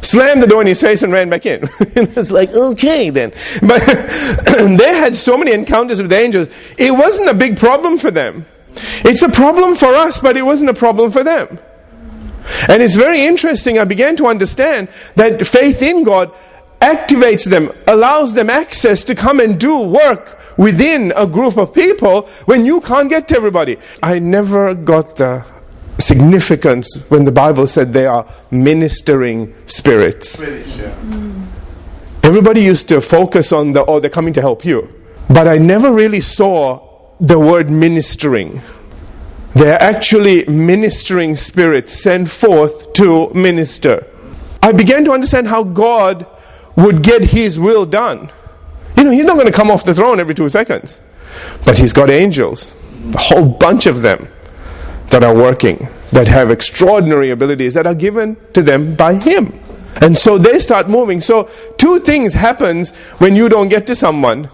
slammed 0.00 0.42
the 0.42 0.46
door 0.46 0.60
in 0.60 0.66
his 0.66 0.80
face 0.80 1.02
and 1.02 1.12
ran 1.12 1.28
back 1.30 1.46
in. 1.46 1.62
it 1.80 2.14
was 2.16 2.30
like, 2.30 2.50
okay 2.50 3.10
then. 3.10 3.32
But 3.60 3.80
they 4.44 4.94
had 4.94 5.16
so 5.16 5.36
many 5.36 5.52
encounters 5.52 6.00
with 6.00 6.12
angels, 6.12 6.48
it 6.78 6.92
wasn't 6.92 7.28
a 7.28 7.34
big 7.34 7.58
problem 7.58 7.98
for 7.98 8.10
them. 8.10 8.46
It's 9.04 9.22
a 9.22 9.28
problem 9.28 9.74
for 9.74 9.94
us, 9.94 10.20
but 10.20 10.36
it 10.36 10.42
wasn't 10.42 10.70
a 10.70 10.74
problem 10.74 11.10
for 11.10 11.24
them. 11.24 11.58
And 12.68 12.82
it's 12.82 12.96
very 12.96 13.22
interesting. 13.22 13.78
I 13.78 13.84
began 13.84 14.16
to 14.16 14.26
understand 14.26 14.88
that 15.14 15.46
faith 15.46 15.82
in 15.82 16.04
God 16.04 16.32
activates 16.80 17.48
them, 17.48 17.70
allows 17.86 18.34
them 18.34 18.48
access 18.48 19.04
to 19.04 19.14
come 19.14 19.40
and 19.40 19.58
do 19.58 19.78
work 19.78 20.38
within 20.56 21.12
a 21.16 21.26
group 21.26 21.56
of 21.56 21.74
people 21.74 22.22
when 22.46 22.64
you 22.64 22.80
can't 22.80 23.08
get 23.08 23.28
to 23.28 23.36
everybody. 23.36 23.78
I 24.02 24.18
never 24.18 24.74
got 24.74 25.16
the 25.16 25.44
significance 26.00 27.04
when 27.08 27.24
the 27.24 27.32
Bible 27.32 27.66
said 27.66 27.92
they 27.92 28.06
are 28.06 28.26
ministering 28.50 29.54
spirits. 29.66 30.40
Everybody 32.22 32.62
used 32.62 32.88
to 32.90 33.00
focus 33.00 33.52
on 33.52 33.72
the, 33.72 33.84
oh, 33.84 34.00
they're 34.00 34.10
coming 34.10 34.32
to 34.34 34.40
help 34.40 34.64
you. 34.64 34.88
But 35.28 35.48
I 35.48 35.58
never 35.58 35.92
really 35.92 36.20
saw 36.20 37.14
the 37.20 37.38
word 37.38 37.70
ministering. 37.70 38.60
They're 39.54 39.80
actually 39.80 40.44
ministering 40.46 41.36
spirits 41.36 41.92
sent 41.92 42.30
forth 42.30 42.92
to 42.94 43.30
minister. 43.34 44.06
I 44.62 44.72
began 44.72 45.04
to 45.06 45.12
understand 45.12 45.48
how 45.48 45.64
God 45.64 46.26
would 46.76 47.02
get 47.02 47.26
His 47.26 47.58
will 47.58 47.86
done. 47.86 48.30
You 48.96 49.04
know, 49.04 49.10
He's 49.10 49.24
not 49.24 49.34
going 49.34 49.46
to 49.46 49.52
come 49.52 49.70
off 49.70 49.84
the 49.84 49.94
throne 49.94 50.20
every 50.20 50.34
two 50.34 50.48
seconds, 50.48 51.00
but 51.64 51.78
He's 51.78 51.92
got 51.92 52.10
angels, 52.10 52.72
a 53.14 53.18
whole 53.18 53.48
bunch 53.48 53.86
of 53.86 54.02
them 54.02 54.28
that 55.10 55.22
are 55.22 55.34
working, 55.34 55.88
that 56.12 56.28
have 56.28 56.50
extraordinary 56.50 57.30
abilities 57.30 57.74
that 57.74 57.86
are 57.86 57.94
given 57.94 58.36
to 58.52 58.62
them 58.62 58.94
by 58.94 59.14
Him. 59.14 59.60
And 60.00 60.16
so 60.16 60.38
they 60.38 60.58
start 60.58 60.88
moving. 60.88 61.20
So 61.20 61.50
two 61.76 62.00
things 62.00 62.34
happens 62.34 62.92
when 63.18 63.36
you 63.36 63.48
don't 63.48 63.68
get 63.68 63.86
to 63.88 63.94
someone. 63.94 64.48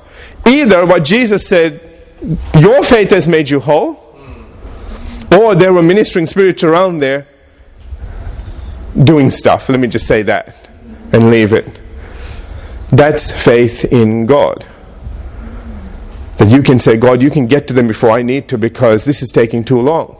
Either 0.46 0.86
what 0.86 1.04
Jesus 1.04 1.46
said, 1.46 1.80
your 2.58 2.82
faith 2.82 3.10
has 3.10 3.28
made 3.28 3.50
you 3.50 3.60
whole, 3.60 4.02
or 5.30 5.54
there 5.54 5.72
were 5.72 5.82
ministering 5.82 6.26
spirits 6.26 6.64
around 6.64 6.98
there 6.98 7.28
doing 9.04 9.30
stuff. 9.30 9.68
Let 9.68 9.80
me 9.80 9.88
just 9.88 10.06
say 10.06 10.22
that 10.22 10.70
and 11.12 11.30
leave 11.30 11.52
it. 11.52 11.80
That's 12.90 13.30
faith 13.30 13.84
in 13.84 14.26
God. 14.26 14.66
That 16.38 16.48
you 16.48 16.62
can 16.62 16.80
say, 16.80 16.96
God, 16.96 17.20
you 17.20 17.30
can 17.30 17.46
get 17.46 17.66
to 17.68 17.74
them 17.74 17.86
before 17.86 18.10
I 18.10 18.22
need 18.22 18.48
to 18.48 18.58
because 18.58 19.04
this 19.04 19.22
is 19.22 19.30
taking 19.30 19.64
too 19.64 19.80
long. 19.80 20.16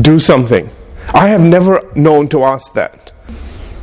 Do 0.00 0.18
something. 0.18 0.70
I 1.12 1.28
have 1.28 1.42
never 1.42 1.86
known 1.94 2.28
to 2.28 2.44
ask 2.44 2.72
that. 2.74 3.12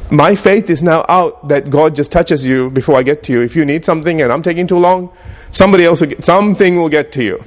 My 0.09 0.35
faith 0.35 0.69
is 0.69 0.81
now 0.81 1.05
out 1.07 1.49
that 1.49 1.69
God 1.69 1.95
just 1.95 2.11
touches 2.11 2.45
you 2.45 2.71
before 2.71 2.97
I 2.97 3.03
get 3.03 3.21
to 3.23 3.31
you. 3.31 3.41
If 3.41 3.55
you 3.55 3.63
need 3.63 3.85
something 3.85 4.21
and 4.21 4.31
I'm 4.31 4.41
taking 4.41 4.65
too 4.65 4.79
long, 4.79 5.11
somebody 5.51 5.85
else 5.85 6.01
will 6.01 6.07
get, 6.07 6.23
something 6.23 6.77
will 6.77 6.89
get 6.89 7.11
to 7.13 7.23
you. 7.23 7.43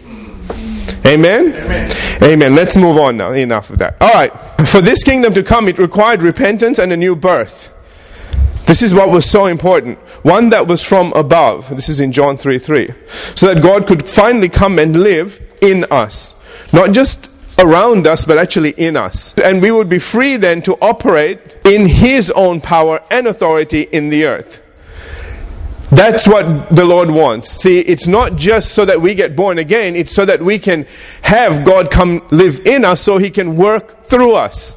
Amen? 1.04 1.52
Amen? 1.52 1.96
Amen. 2.22 2.54
Let's 2.54 2.76
move 2.76 2.96
on 2.98 3.16
now. 3.16 3.32
Enough 3.32 3.70
of 3.70 3.78
that. 3.78 3.96
All 4.00 4.12
right. 4.12 4.30
For 4.68 4.80
this 4.80 5.02
kingdom 5.02 5.34
to 5.34 5.42
come, 5.42 5.66
it 5.66 5.78
required 5.78 6.22
repentance 6.22 6.78
and 6.78 6.92
a 6.92 6.96
new 6.96 7.16
birth. 7.16 7.72
This 8.66 8.80
is 8.80 8.94
what 8.94 9.10
was 9.10 9.28
so 9.28 9.46
important. 9.46 9.98
One 10.22 10.50
that 10.50 10.68
was 10.68 10.82
from 10.82 11.12
above. 11.14 11.74
This 11.74 11.88
is 11.88 11.98
in 11.98 12.12
John 12.12 12.36
3 12.36 12.60
3. 12.60 12.94
So 13.34 13.52
that 13.52 13.60
God 13.60 13.88
could 13.88 14.08
finally 14.08 14.48
come 14.48 14.78
and 14.78 15.02
live 15.02 15.42
in 15.60 15.84
us. 15.90 16.32
Not 16.72 16.92
just 16.92 17.28
around 17.58 18.06
us, 18.06 18.24
but 18.24 18.38
actually 18.38 18.70
in 18.70 18.96
us. 18.96 19.36
And 19.38 19.62
we 19.62 19.70
would 19.70 19.88
be 19.88 19.98
free 19.98 20.36
then 20.36 20.62
to 20.62 20.74
operate 20.80 21.38
in 21.64 21.86
His 21.86 22.30
own 22.30 22.60
power 22.60 23.00
and 23.10 23.26
authority 23.26 23.82
in 23.82 24.08
the 24.08 24.24
earth. 24.24 24.60
That's 25.90 26.26
what 26.26 26.74
the 26.74 26.86
Lord 26.86 27.10
wants. 27.10 27.50
See, 27.50 27.80
it's 27.80 28.06
not 28.06 28.36
just 28.36 28.72
so 28.72 28.86
that 28.86 29.02
we 29.02 29.14
get 29.14 29.36
born 29.36 29.58
again, 29.58 29.94
it's 29.94 30.14
so 30.14 30.24
that 30.24 30.40
we 30.42 30.58
can 30.58 30.86
have 31.20 31.64
God 31.64 31.90
come 31.90 32.26
live 32.30 32.66
in 32.66 32.84
us 32.84 33.02
so 33.02 33.18
He 33.18 33.28
can 33.28 33.56
work 33.56 34.04
through 34.04 34.34
us. 34.34 34.74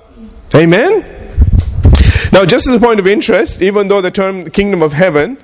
Amen? 0.53 1.01
Now, 2.33 2.43
just 2.43 2.67
as 2.67 2.73
a 2.73 2.79
point 2.79 2.99
of 2.99 3.07
interest, 3.07 3.61
even 3.61 3.87
though 3.87 4.01
the 4.01 4.11
term 4.11 4.49
kingdom 4.49 4.81
of 4.81 4.91
heaven 4.91 5.37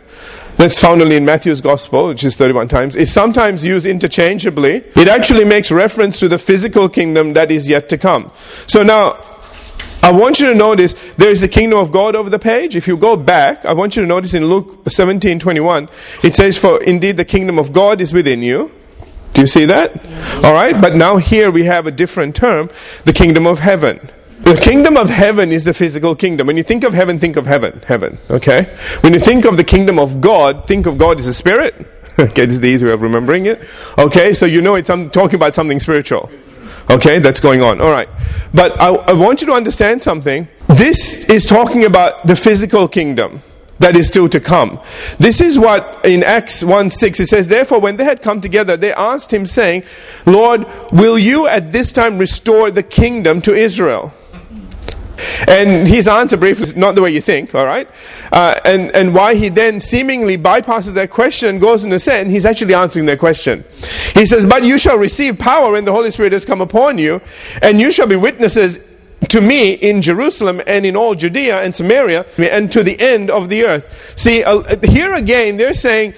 that's 0.58 0.80
found 0.80 1.02
only 1.02 1.16
in 1.16 1.26
Matthew's 1.26 1.62
Gospel, 1.62 2.08
which 2.08 2.24
is 2.24 2.36
31 2.36 2.68
times, 2.68 2.96
is 2.96 3.12
sometimes 3.12 3.64
used 3.64 3.86
interchangeably. 3.86 4.84
It 4.96 5.08
actually 5.08 5.46
makes 5.46 5.72
reference 5.72 6.20
to 6.20 6.28
the 6.28 6.38
physical 6.38 6.90
kingdom 6.90 7.34
that 7.34 7.52
is 7.52 7.68
yet 7.68 7.90
to 7.90 7.98
come. 7.98 8.32
So 8.68 8.84
now, 8.84 9.18
I 10.04 10.12
want 10.12 10.40
you 10.40 10.48
to 10.48 10.56
notice 10.56 10.96
there 11.18 11.30
is 11.30 11.42
the 11.42 11.48
kingdom 11.48 11.78
of 11.78 11.92
God 11.92 12.16
over 12.16 12.30
the 12.30 12.40
page. 12.40 12.76
If 12.76 12.88
you 12.88 12.98
go 12.98 13.16
back, 13.16 13.66
I 13.66 13.74
want 13.74 13.96
you 13.96 14.02
to 14.02 14.08
notice 14.08 14.34
in 14.34 14.46
Luke 14.46 14.80
17 14.88 15.40
21, 15.40 15.90
it 16.24 16.36
says, 16.36 16.58
For 16.58 16.82
indeed 16.82 17.18
the 17.18 17.26
kingdom 17.26 17.60
of 17.60 17.72
God 17.72 18.02
is 18.02 18.12
within 18.12 18.42
you. 18.42 18.72
Do 19.34 19.42
you 19.42 19.48
see 19.48 19.66
that? 19.66 20.04
All 20.44 20.54
right, 20.54 20.80
but 20.80 20.96
now 20.96 21.18
here 21.18 21.52
we 21.52 21.64
have 21.66 21.88
a 21.88 21.92
different 21.92 22.36
term 22.36 22.70
the 23.06 23.14
kingdom 23.14 23.46
of 23.46 23.60
heaven. 23.60 24.10
The 24.44 24.60
kingdom 24.62 24.98
of 24.98 25.10
heaven 25.10 25.52
is 25.52 25.66
the 25.66 25.74
physical 25.74 26.16
kingdom. 26.16 26.48
When 26.48 26.58
you 26.58 26.64
think 26.64 26.84
of 26.84 26.94
heaven, 26.94 27.20
think 27.20 27.38
of 27.38 27.46
heaven. 27.46 27.82
Heaven, 27.86 28.18
okay? 28.30 28.76
When 29.02 29.14
you 29.14 29.20
think 29.20 29.46
of 29.46 29.56
the 29.56 29.64
kingdom 29.64 30.00
of 30.00 30.20
God, 30.20 30.68
think 30.68 30.88
of 30.88 30.98
God 30.98 31.20
as 31.20 31.28
a 31.28 31.34
spirit. 31.34 31.76
okay, 32.20 32.46
this 32.46 32.56
is 32.56 32.62
the 32.62 32.68
easy 32.68 32.86
way 32.86 32.92
of 32.92 33.02
remembering 33.02 33.46
it. 33.46 33.62
Okay, 33.98 34.34
so 34.34 34.46
you 34.46 34.62
know 34.62 34.76
it's 34.76 34.90
I'm 34.90 35.10
talking 35.10 35.36
about 35.36 35.56
something 35.56 35.80
spiritual. 35.80 36.30
Okay, 36.90 37.20
that's 37.20 37.40
going 37.40 37.62
on. 37.62 37.80
All 37.80 37.92
right. 37.92 38.10
But 38.54 38.82
I, 38.82 38.90
I 38.90 39.14
want 39.14 39.42
you 39.42 39.48
to 39.48 39.54
understand 39.54 40.02
something. 40.02 40.48
This 40.68 41.24
is 41.26 41.46
talking 41.46 41.86
about 41.86 42.26
the 42.26 42.36
physical 42.36 42.88
kingdom 42.88 43.42
that 43.78 43.96
is 43.96 44.08
still 44.08 44.28
to 44.30 44.40
come. 44.40 44.80
This 45.18 45.40
is 45.42 45.58
what 45.58 46.06
in 46.06 46.24
Acts 46.24 46.64
1 46.64 46.90
6 46.90 47.20
it 47.20 47.28
says, 47.28 47.48
Therefore, 47.48 47.80
when 47.80 47.98
they 47.98 48.04
had 48.04 48.22
come 48.22 48.42
together, 48.42 48.76
they 48.76 48.94
asked 48.94 49.34
him, 49.34 49.46
saying, 49.46 49.84
Lord, 50.26 50.66
will 50.92 51.18
you 51.18 51.48
at 51.48 51.72
this 51.72 51.92
time 51.92 52.18
restore 52.18 52.72
the 52.72 52.84
kingdom 52.84 53.42
to 53.42 53.56
Israel? 53.56 54.14
And 55.48 55.88
his 55.88 56.08
answer 56.08 56.38
briefly 56.38 56.64
is 56.64 56.76
not 56.76 56.96
the 56.96 57.02
way 57.02 57.12
you 57.12 57.22
think, 57.22 57.54
all 57.56 57.66
right? 57.66 57.88
Uh, 58.32 58.60
and, 58.66 58.94
and 58.96 59.14
why 59.14 59.36
he 59.36 59.50
then 59.50 59.80
seemingly 59.80 60.38
bypasses 60.38 60.94
that 60.94 61.10
question 61.10 61.50
and 61.50 61.62
goes 61.62 61.84
into 61.84 62.00
sin, 62.00 62.30
he's 62.30 62.46
actually 62.46 62.74
answering 62.74 63.06
their 63.06 63.18
question. 63.18 63.64
He 64.14 64.26
says, 64.26 64.46
But 64.46 64.64
you 64.64 64.78
shall 64.78 64.98
receive 64.98 65.40
power 65.40 65.72
when 65.72 65.86
the 65.86 65.92
Holy 65.92 66.12
Spirit 66.12 66.34
has 66.34 66.46
come 66.46 66.62
upon 66.62 66.98
you, 66.98 67.22
and 67.62 67.80
you 67.80 67.92
shall 67.92 68.08
be 68.08 68.16
witnesses 68.16 68.80
to 69.30 69.42
me 69.42 69.74
in 69.74 70.02
Jerusalem 70.02 70.62
and 70.66 70.86
in 70.86 70.96
all 70.96 71.14
Judea 71.14 71.62
and 71.62 71.74
Samaria 71.74 72.26
and 72.38 72.72
to 72.72 72.84
the 72.84 73.00
end 73.00 73.30
of 73.30 73.50
the 73.50 73.66
earth. 73.66 74.14
See, 74.18 74.44
uh, 74.44 74.78
here 74.84 75.14
again, 75.14 75.58
they're 75.58 75.74
saying, 75.74 76.16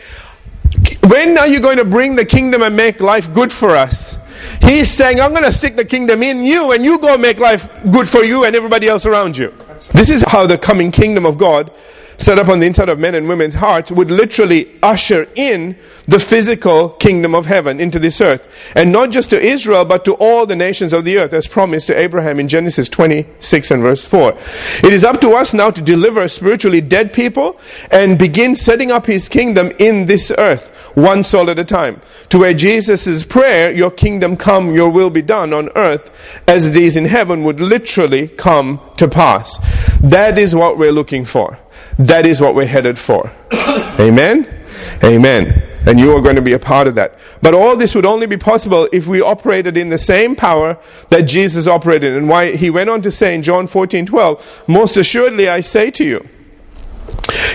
when 1.03 1.37
are 1.37 1.47
you 1.47 1.59
going 1.59 1.77
to 1.77 1.85
bring 1.85 2.15
the 2.15 2.25
kingdom 2.25 2.63
and 2.63 2.75
make 2.75 3.01
life 3.01 3.33
good 3.33 3.51
for 3.51 3.71
us? 3.71 4.17
He's 4.61 4.89
saying, 4.89 5.19
I'm 5.19 5.31
going 5.31 5.43
to 5.43 5.51
stick 5.51 5.75
the 5.75 5.85
kingdom 5.85 6.23
in 6.23 6.43
you, 6.43 6.71
and 6.71 6.83
you 6.83 6.99
go 6.99 7.17
make 7.17 7.39
life 7.39 7.69
good 7.91 8.07
for 8.07 8.23
you 8.23 8.45
and 8.45 8.55
everybody 8.55 8.87
else 8.87 9.05
around 9.05 9.37
you. 9.37 9.53
This 9.91 10.09
is 10.09 10.23
how 10.27 10.47
the 10.47 10.57
coming 10.57 10.91
kingdom 10.91 11.25
of 11.25 11.37
God 11.37 11.71
set 12.17 12.39
up 12.39 12.47
on 12.47 12.59
the 12.59 12.67
inside 12.67 12.89
of 12.89 12.99
men 12.99 13.15
and 13.15 13.27
women's 13.27 13.55
hearts 13.55 13.91
would 13.91 14.11
literally 14.11 14.79
usher 14.81 15.27
in 15.35 15.75
the 16.07 16.19
physical 16.19 16.89
kingdom 16.89 17.33
of 17.33 17.45
heaven 17.45 17.79
into 17.79 17.99
this 17.99 18.19
earth. 18.21 18.47
And 18.75 18.91
not 18.91 19.11
just 19.11 19.29
to 19.29 19.39
Israel, 19.39 19.85
but 19.85 20.03
to 20.05 20.13
all 20.15 20.45
the 20.45 20.55
nations 20.55 20.93
of 20.93 21.05
the 21.05 21.17
earth, 21.17 21.33
as 21.33 21.47
promised 21.47 21.87
to 21.87 21.97
Abraham 21.97 22.39
in 22.39 22.47
Genesis 22.47 22.89
26 22.89 23.71
and 23.71 23.81
verse 23.81 24.05
4. 24.05 24.37
It 24.83 24.93
is 24.93 25.03
up 25.03 25.21
to 25.21 25.31
us 25.31 25.53
now 25.53 25.71
to 25.71 25.81
deliver 25.81 26.27
spiritually 26.27 26.81
dead 26.81 27.13
people 27.13 27.59
and 27.91 28.19
begin 28.19 28.55
setting 28.55 28.91
up 28.91 29.05
his 29.05 29.29
kingdom 29.29 29.71
in 29.79 30.05
this 30.05 30.31
earth, 30.37 30.69
one 30.95 31.23
soul 31.23 31.49
at 31.49 31.59
a 31.59 31.63
time. 31.63 32.01
To 32.29 32.39
where 32.39 32.53
Jesus' 32.53 33.23
prayer, 33.23 33.71
Your 33.71 33.91
kingdom 33.91 34.37
come, 34.37 34.73
your 34.73 34.89
will 34.89 35.09
be 35.09 35.21
done 35.21 35.53
on 35.53 35.69
earth 35.75 36.11
as 36.47 36.67
it 36.67 36.75
is 36.75 36.97
in 36.97 37.05
heaven, 37.05 37.43
would 37.43 37.59
literally 37.59 38.27
come 38.27 38.79
to 38.97 39.07
pass. 39.07 39.59
That 40.03 40.37
is 40.37 40.53
what 40.53 40.77
we're 40.77 40.91
looking 40.91 41.23
for. 41.23 41.57
That 41.97 42.25
is 42.25 42.41
what 42.41 42.55
we're 42.55 42.67
headed 42.67 42.99
for. 42.99 43.31
Amen? 43.99 44.63
Amen. 45.01 45.63
And 45.85 45.97
you 45.99 46.15
are 46.15 46.21
going 46.21 46.35
to 46.35 46.41
be 46.41 46.51
a 46.53 46.59
part 46.59 46.87
of 46.87 46.95
that. 46.95 47.17
But 47.41 47.53
all 47.53 47.75
this 47.77 47.95
would 47.95 48.05
only 48.05 48.27
be 48.27 48.37
possible 48.37 48.87
if 48.91 49.07
we 49.07 49.21
operated 49.21 49.77
in 49.77 49.89
the 49.89 49.97
same 49.97 50.35
power 50.35 50.77
that 51.09 51.21
Jesus 51.21 51.67
operated. 51.67 52.15
And 52.15 52.27
why 52.27 52.55
he 52.55 52.69
went 52.69 52.89
on 52.89 53.01
to 53.01 53.11
say 53.11 53.33
in 53.33 53.41
John 53.41 53.65
14 53.65 54.05
12, 54.05 54.63
Most 54.67 54.97
assuredly 54.97 55.47
I 55.47 55.61
say 55.61 55.89
to 55.91 56.03
you, 56.03 56.27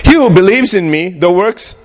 he 0.03 0.13
who 0.13 0.29
believes 0.29 0.73
in 0.73 0.89
me, 0.89 1.09
the 1.09 1.31
works 1.31 1.75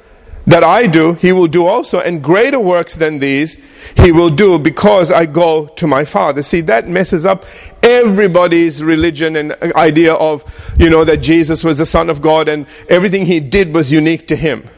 that 0.47 0.63
I 0.63 0.87
do, 0.87 1.15
he 1.15 1.33
will 1.33 1.47
do 1.47 1.67
also, 1.67 2.01
and 2.01 2.23
greater 2.23 2.61
works 2.61 2.97
than 2.97 3.19
these 3.19 3.59
he 3.97 4.13
will 4.13 4.31
do 4.31 4.59
because 4.59 5.11
I 5.11 5.27
go 5.27 5.67
to 5.67 5.87
my 5.87 6.05
Father. 6.05 6.43
See, 6.43 6.61
that 6.63 6.89
messes 6.89 7.25
up 7.25 7.47
everybody's 7.83 8.83
religion 8.83 9.37
and 9.37 9.53
idea 9.75 10.15
of, 10.15 10.45
you 10.79 10.91
know, 10.91 11.05
that 11.05 11.19
Jesus 11.19 11.65
was 11.65 11.79
the 11.79 11.87
Son 11.87 12.11
of 12.11 12.21
God 12.21 12.49
and 12.49 12.67
everything 12.89 13.27
he 13.27 13.41
did 13.41 13.75
was 13.75 13.91
unique 13.91 14.27
to 14.29 14.37
him. 14.37 14.69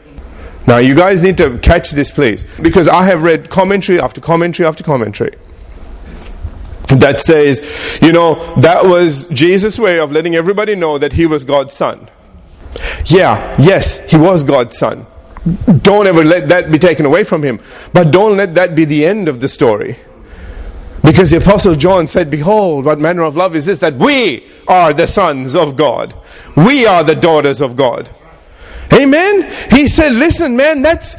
Now, 0.65 0.77
you 0.77 0.95
guys 0.95 1.21
need 1.21 1.37
to 1.37 1.57
catch 1.59 1.91
this, 1.91 2.11
please, 2.11 2.45
because 2.61 2.87
I 2.87 3.03
have 3.03 3.23
read 3.23 3.49
commentary 3.49 3.99
after 3.99 4.19
commentary 4.21 4.67
after 4.67 4.83
commentary 4.83 5.35
that 6.87 7.19
says, 7.19 7.61
you 8.01 8.13
know, 8.13 8.55
that 8.55 8.85
was 8.85 9.27
Jesus' 9.27 9.77
way 9.77 9.99
of 9.99 10.11
letting 10.11 10.35
everybody 10.35 10.75
know 10.75 10.97
that 10.97 11.13
he 11.13 11.25
was 11.25 11.43
God's 11.43 11.75
Son. 11.75 12.09
Yeah, 13.05 13.55
yes, 13.59 14.09
he 14.09 14.17
was 14.17 14.43
God's 14.43 14.77
Son 14.77 15.05
don't 15.81 16.07
ever 16.07 16.23
let 16.23 16.49
that 16.49 16.71
be 16.71 16.79
taken 16.79 17.05
away 17.05 17.23
from 17.23 17.43
him. 17.43 17.59
But 17.93 18.11
don't 18.11 18.37
let 18.37 18.55
that 18.55 18.75
be 18.75 18.85
the 18.85 19.05
end 19.05 19.27
of 19.27 19.39
the 19.39 19.47
story. 19.47 19.97
Because 21.03 21.31
the 21.31 21.37
Apostle 21.37 21.75
John 21.75 22.07
said, 22.07 22.29
Behold, 22.29 22.85
what 22.85 22.99
manner 22.99 23.23
of 23.23 23.37
love 23.37 23.55
is 23.55 23.65
this, 23.65 23.79
that 23.79 23.95
we 23.95 24.45
are 24.67 24.93
the 24.93 25.07
sons 25.07 25.55
of 25.55 25.75
God. 25.75 26.13
We 26.55 26.85
are 26.85 27.03
the 27.03 27.15
daughters 27.15 27.61
of 27.61 27.75
God. 27.75 28.09
Amen? 28.91 29.53
He 29.71 29.87
said, 29.87 30.13
Listen, 30.13 30.57
man, 30.57 30.81
that's 30.81 31.15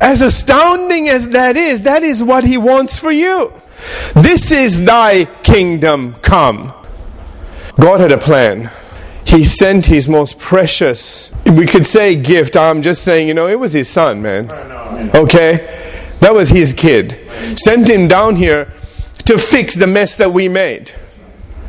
as 0.00 0.22
astounding 0.22 1.08
as 1.08 1.30
that 1.30 1.56
is, 1.56 1.82
that 1.82 2.02
is 2.02 2.22
what 2.22 2.44
he 2.44 2.56
wants 2.56 2.98
for 2.98 3.10
you. 3.10 3.52
This 4.14 4.52
is 4.52 4.84
thy 4.84 5.24
kingdom 5.42 6.14
come. 6.22 6.72
God 7.78 8.00
had 8.00 8.12
a 8.12 8.18
plan. 8.18 8.70
He 9.26 9.44
sent 9.44 9.86
his 9.86 10.08
most 10.08 10.38
precious, 10.38 11.34
we 11.44 11.66
could 11.66 11.84
say 11.84 12.14
gift. 12.14 12.56
I'm 12.56 12.80
just 12.80 13.02
saying, 13.02 13.26
you 13.26 13.34
know, 13.34 13.48
it 13.48 13.58
was 13.58 13.72
his 13.72 13.88
son, 13.88 14.22
man. 14.22 14.48
Okay? 15.14 16.14
That 16.20 16.32
was 16.32 16.48
his 16.48 16.72
kid. 16.72 17.18
Sent 17.58 17.90
him 17.90 18.06
down 18.06 18.36
here 18.36 18.72
to 19.24 19.36
fix 19.36 19.74
the 19.74 19.86
mess 19.88 20.14
that 20.16 20.32
we 20.32 20.48
made. 20.48 20.92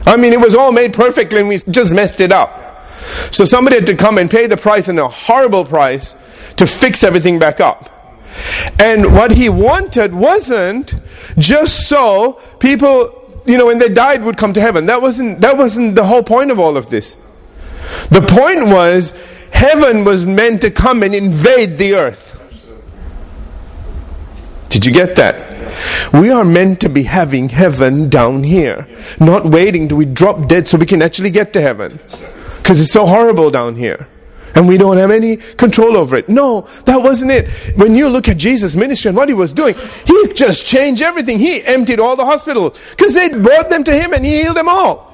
I 0.06 0.18
mean, 0.18 0.34
it 0.34 0.40
was 0.40 0.54
all 0.54 0.72
made 0.72 0.94
perfectly 0.94 1.40
and 1.40 1.50
we 1.50 1.58
just 1.58 1.94
messed 1.94 2.22
it 2.22 2.32
up. 2.32 2.86
So 3.32 3.44
somebody 3.44 3.78
had 3.78 3.88
to 3.88 3.96
come 3.96 4.18
and 4.20 4.30
pay 4.30 4.48
the 4.48 4.58
price 4.58 4.88
and 4.88 5.00
a 5.00 5.08
horrible 5.08 5.66
price 5.66 6.16
to 6.58 6.68
fix 6.68 7.04
everything 7.04 7.40
back 7.40 7.60
up. 7.60 7.90
And 8.80 9.16
what 9.16 9.32
he 9.32 9.50
wanted 9.50 10.14
wasn't 10.14 10.96
just 11.40 11.90
so 11.90 12.34
people, 12.60 13.42
you 13.46 13.58
know, 13.58 13.66
when 13.66 13.80
they 13.80 13.90
died 13.90 14.24
would 14.24 14.38
come 14.38 14.54
to 14.54 14.62
heaven. 14.62 14.86
That 14.86 15.02
wasn't, 15.02 15.42
that 15.42 15.58
wasn't 15.58 15.96
the 15.96 16.06
whole 16.06 16.24
point 16.24 16.52
of 16.52 16.60
all 16.60 16.78
of 16.78 16.90
this. 16.90 17.18
The 18.10 18.22
point 18.22 18.68
was, 18.68 19.14
heaven 19.52 20.04
was 20.04 20.26
meant 20.26 20.62
to 20.62 20.72
come 20.72 21.04
and 21.04 21.14
invade 21.16 21.78
the 21.78 21.96
earth. 21.96 22.36
Did 24.70 24.86
you 24.86 24.92
get 24.92 25.16
that? 25.16 26.14
We 26.14 26.30
are 26.30 26.44
meant 26.44 26.82
to 26.82 26.90
be 26.90 27.04
having 27.04 27.50
heaven 27.50 28.10
down 28.10 28.44
here, 28.44 28.88
not 29.20 29.46
waiting 29.46 29.88
till 29.88 29.98
we 29.98 30.06
drop 30.06 30.48
dead 30.48 30.68
so 30.68 30.78
we 30.78 30.86
can 30.86 31.02
actually 31.02 31.32
get 31.32 31.54
to 31.54 31.62
heaven. 31.62 32.00
Because 32.58 32.82
it's 32.82 32.92
so 32.92 33.06
horrible 33.06 33.50
down 33.50 33.76
here. 33.76 34.08
And 34.56 34.68
we 34.68 34.78
don't 34.78 34.98
have 34.98 35.12
any 35.12 35.38
control 35.38 35.96
over 35.98 36.16
it. 36.18 36.30
No, 36.30 36.62
that 36.86 37.04
wasn't 37.04 37.32
it. 37.32 37.48
When 37.78 37.96
you 37.96 38.10
look 38.10 38.28
at 38.28 38.38
Jesus' 38.38 38.76
ministry 38.76 39.10
and 39.10 39.18
what 39.18 39.28
he 39.28 39.34
was 39.34 39.54
doing, 39.54 39.76
he 40.06 40.34
just 40.34 40.66
changed 40.66 41.02
everything. 41.02 41.38
He 41.38 41.64
emptied 41.64 42.00
all 42.00 42.16
the 42.16 42.26
hospitals 42.26 42.78
because 42.92 43.14
they 43.14 43.30
brought 43.30 43.70
them 43.70 43.84
to 43.84 43.94
him 43.94 44.14
and 44.14 44.26
he 44.26 44.42
healed 44.42 44.58
them 44.58 44.68
all. 44.68 45.14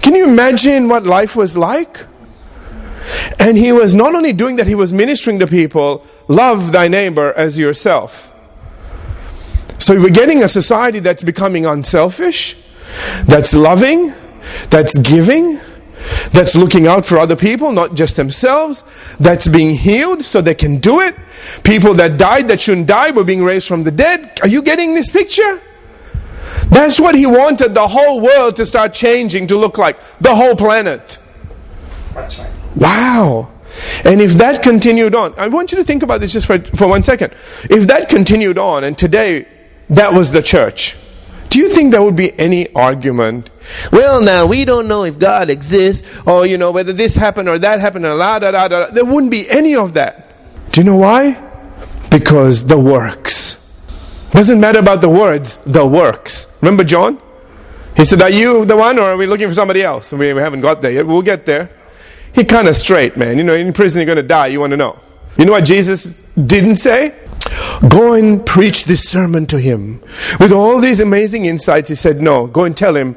Can 0.00 0.14
you 0.14 0.26
imagine 0.26 0.88
what 0.88 1.04
life 1.04 1.36
was 1.36 1.56
like? 1.56 2.06
And 3.38 3.56
he 3.56 3.72
was 3.72 3.94
not 3.94 4.14
only 4.14 4.32
doing 4.32 4.56
that, 4.56 4.66
he 4.66 4.74
was 4.74 4.92
ministering 4.92 5.38
to 5.38 5.46
people 5.46 6.04
love 6.28 6.72
thy 6.72 6.88
neighbor 6.88 7.32
as 7.34 7.58
yourself. 7.58 8.32
So 9.78 9.98
we're 10.00 10.10
getting 10.10 10.42
a 10.42 10.48
society 10.48 10.98
that's 10.98 11.22
becoming 11.22 11.66
unselfish, 11.66 12.56
that's 13.24 13.54
loving, 13.54 14.12
that's 14.70 14.98
giving, 14.98 15.60
that's 16.32 16.56
looking 16.56 16.86
out 16.86 17.06
for 17.06 17.18
other 17.18 17.36
people, 17.36 17.72
not 17.72 17.94
just 17.94 18.16
themselves, 18.16 18.84
that's 19.20 19.48
being 19.48 19.74
healed 19.74 20.24
so 20.24 20.40
they 20.40 20.54
can 20.54 20.78
do 20.78 21.00
it. 21.00 21.14
People 21.62 21.94
that 21.94 22.18
died 22.18 22.48
that 22.48 22.60
shouldn't 22.60 22.86
die 22.86 23.10
were 23.10 23.24
being 23.24 23.44
raised 23.44 23.68
from 23.68 23.82
the 23.84 23.90
dead. 23.90 24.40
Are 24.42 24.48
you 24.48 24.62
getting 24.62 24.94
this 24.94 25.10
picture? 25.10 25.60
That's 26.68 26.98
what 26.98 27.14
he 27.14 27.26
wanted 27.26 27.74
the 27.74 27.88
whole 27.88 28.20
world 28.20 28.56
to 28.56 28.66
start 28.66 28.92
changing 28.92 29.46
to 29.48 29.56
look 29.56 29.78
like. 29.78 29.98
The 30.20 30.34
whole 30.34 30.56
planet. 30.56 31.18
Wow. 32.76 33.50
And 34.04 34.20
if 34.20 34.34
that 34.34 34.62
continued 34.62 35.14
on, 35.14 35.34
I 35.38 35.48
want 35.48 35.72
you 35.72 35.78
to 35.78 35.84
think 35.84 36.02
about 36.02 36.20
this 36.20 36.32
just 36.32 36.46
for, 36.46 36.58
for 36.58 36.88
one 36.88 37.02
second. 37.02 37.34
If 37.70 37.86
that 37.88 38.08
continued 38.08 38.58
on, 38.58 38.84
and 38.84 38.96
today 38.96 39.46
that 39.90 40.14
was 40.14 40.32
the 40.32 40.42
church, 40.42 40.96
do 41.50 41.58
you 41.60 41.68
think 41.68 41.92
there 41.92 42.02
would 42.02 42.16
be 42.16 42.38
any 42.38 42.72
argument? 42.74 43.50
Well, 43.92 44.20
now 44.20 44.46
we 44.46 44.64
don't 44.64 44.88
know 44.88 45.04
if 45.04 45.18
God 45.18 45.50
exists, 45.50 46.06
or 46.26 46.46
you 46.46 46.58
know 46.58 46.70
whether 46.70 46.92
this 46.92 47.14
happened 47.14 47.48
or 47.48 47.58
that 47.58 47.80
happened, 47.80 48.06
or 48.06 48.14
la 48.14 48.38
da 48.38 48.50
da 48.50 48.68
da. 48.68 48.90
There 48.90 49.04
wouldn't 49.04 49.30
be 49.30 49.48
any 49.48 49.74
of 49.74 49.94
that. 49.94 50.32
Do 50.72 50.80
you 50.80 50.84
know 50.84 50.96
why? 50.96 51.42
Because 52.10 52.66
the 52.66 52.78
works. 52.78 53.45
Doesn't 54.30 54.60
matter 54.60 54.78
about 54.78 55.00
the 55.00 55.08
words, 55.08 55.56
the 55.64 55.86
works. 55.86 56.46
Remember 56.60 56.84
John? 56.84 57.20
He 57.96 58.04
said, 58.04 58.20
Are 58.22 58.30
you 58.30 58.64
the 58.64 58.76
one 58.76 58.98
or 58.98 59.12
are 59.12 59.16
we 59.16 59.26
looking 59.26 59.48
for 59.48 59.54
somebody 59.54 59.82
else? 59.82 60.12
And 60.12 60.18
we, 60.18 60.32
we 60.32 60.40
haven't 60.40 60.60
got 60.60 60.82
there 60.82 60.90
yet. 60.90 61.06
We'll 61.06 61.22
get 61.22 61.46
there. 61.46 61.70
He 62.34 62.44
kind 62.44 62.68
of 62.68 62.76
straight, 62.76 63.16
man. 63.16 63.38
You 63.38 63.44
know, 63.44 63.54
in 63.54 63.72
prison 63.72 64.00
you're 64.00 64.06
going 64.06 64.16
to 64.16 64.22
die. 64.22 64.48
You 64.48 64.60
want 64.60 64.72
to 64.72 64.76
know. 64.76 64.98
You 65.38 65.44
know 65.44 65.52
what 65.52 65.64
Jesus 65.64 66.20
didn't 66.32 66.76
say? 66.76 67.14
Go 67.88 68.14
and 68.14 68.44
preach 68.44 68.84
this 68.84 69.08
sermon 69.08 69.46
to 69.46 69.58
him. 69.58 70.02
With 70.40 70.52
all 70.52 70.80
these 70.80 71.00
amazing 71.00 71.44
insights, 71.44 71.88
he 71.88 71.94
said, 71.94 72.20
No, 72.20 72.46
go 72.46 72.64
and 72.64 72.76
tell 72.76 72.96
him 72.96 73.16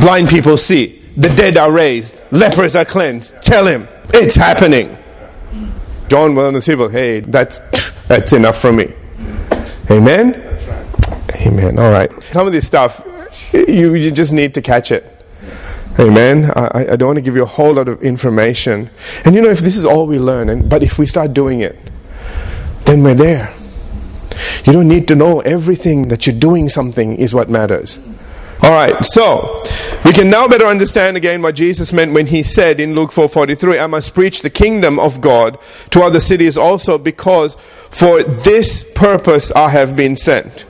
blind 0.00 0.28
people 0.28 0.56
see, 0.56 1.00
the 1.16 1.28
dead 1.28 1.56
are 1.56 1.70
raised, 1.70 2.20
lepers 2.32 2.74
are 2.74 2.84
cleansed. 2.84 3.34
Tell 3.44 3.66
him 3.66 3.86
it's 4.12 4.34
happening. 4.34 4.96
John 6.08 6.34
one 6.34 6.54
of 6.54 6.64
the 6.64 6.72
people, 6.72 6.88
hey, 6.88 7.20
that's, 7.20 7.60
that's 8.08 8.32
enough 8.32 8.60
for 8.60 8.72
me. 8.72 8.92
Amen? 9.90 10.34
Amen. 11.46 11.78
All 11.78 11.90
right. 11.90 12.10
Some 12.32 12.46
of 12.46 12.52
this 12.52 12.66
stuff, 12.66 13.06
you, 13.52 13.94
you 13.94 14.10
just 14.10 14.32
need 14.32 14.54
to 14.54 14.62
catch 14.62 14.92
it. 14.92 15.08
Amen. 15.98 16.50
I, 16.56 16.92
I 16.92 16.96
don't 16.96 17.08
want 17.08 17.16
to 17.16 17.22
give 17.22 17.36
you 17.36 17.42
a 17.42 17.46
whole 17.46 17.74
lot 17.74 17.88
of 17.88 18.02
information. 18.02 18.88
And 19.24 19.34
you 19.34 19.42
know, 19.42 19.50
if 19.50 19.60
this 19.60 19.76
is 19.76 19.84
all 19.84 20.06
we 20.06 20.18
learn, 20.18 20.48
and, 20.48 20.68
but 20.68 20.82
if 20.82 20.98
we 20.98 21.06
start 21.06 21.34
doing 21.34 21.60
it, 21.60 21.78
then 22.84 23.02
we're 23.02 23.14
there. 23.14 23.54
You 24.64 24.72
don't 24.72 24.88
need 24.88 25.06
to 25.08 25.14
know 25.14 25.40
everything 25.40 26.08
that 26.08 26.26
you're 26.26 26.38
doing 26.38 26.68
something 26.68 27.16
is 27.16 27.34
what 27.34 27.50
matters. 27.50 27.98
All 28.62 28.70
right, 28.70 29.04
so 29.04 29.60
we 30.04 30.12
can 30.12 30.30
now 30.30 30.46
better 30.46 30.66
understand 30.66 31.16
again 31.16 31.42
what 31.42 31.56
Jesus 31.56 31.92
meant 31.92 32.12
when 32.12 32.28
he 32.28 32.44
said 32.44 32.78
in 32.78 32.94
Luke 32.94 33.10
4:43, 33.10 33.76
"I 33.76 33.88
must 33.88 34.14
preach 34.14 34.42
the 34.42 34.50
kingdom 34.50 35.00
of 35.00 35.20
God 35.20 35.58
to 35.90 36.02
other 36.02 36.20
cities 36.20 36.56
also 36.56 36.96
because 36.96 37.56
for 37.90 38.22
this 38.22 38.84
purpose 38.84 39.50
I 39.56 39.70
have 39.70 39.96
been 39.96 40.14
sent." 40.14 40.64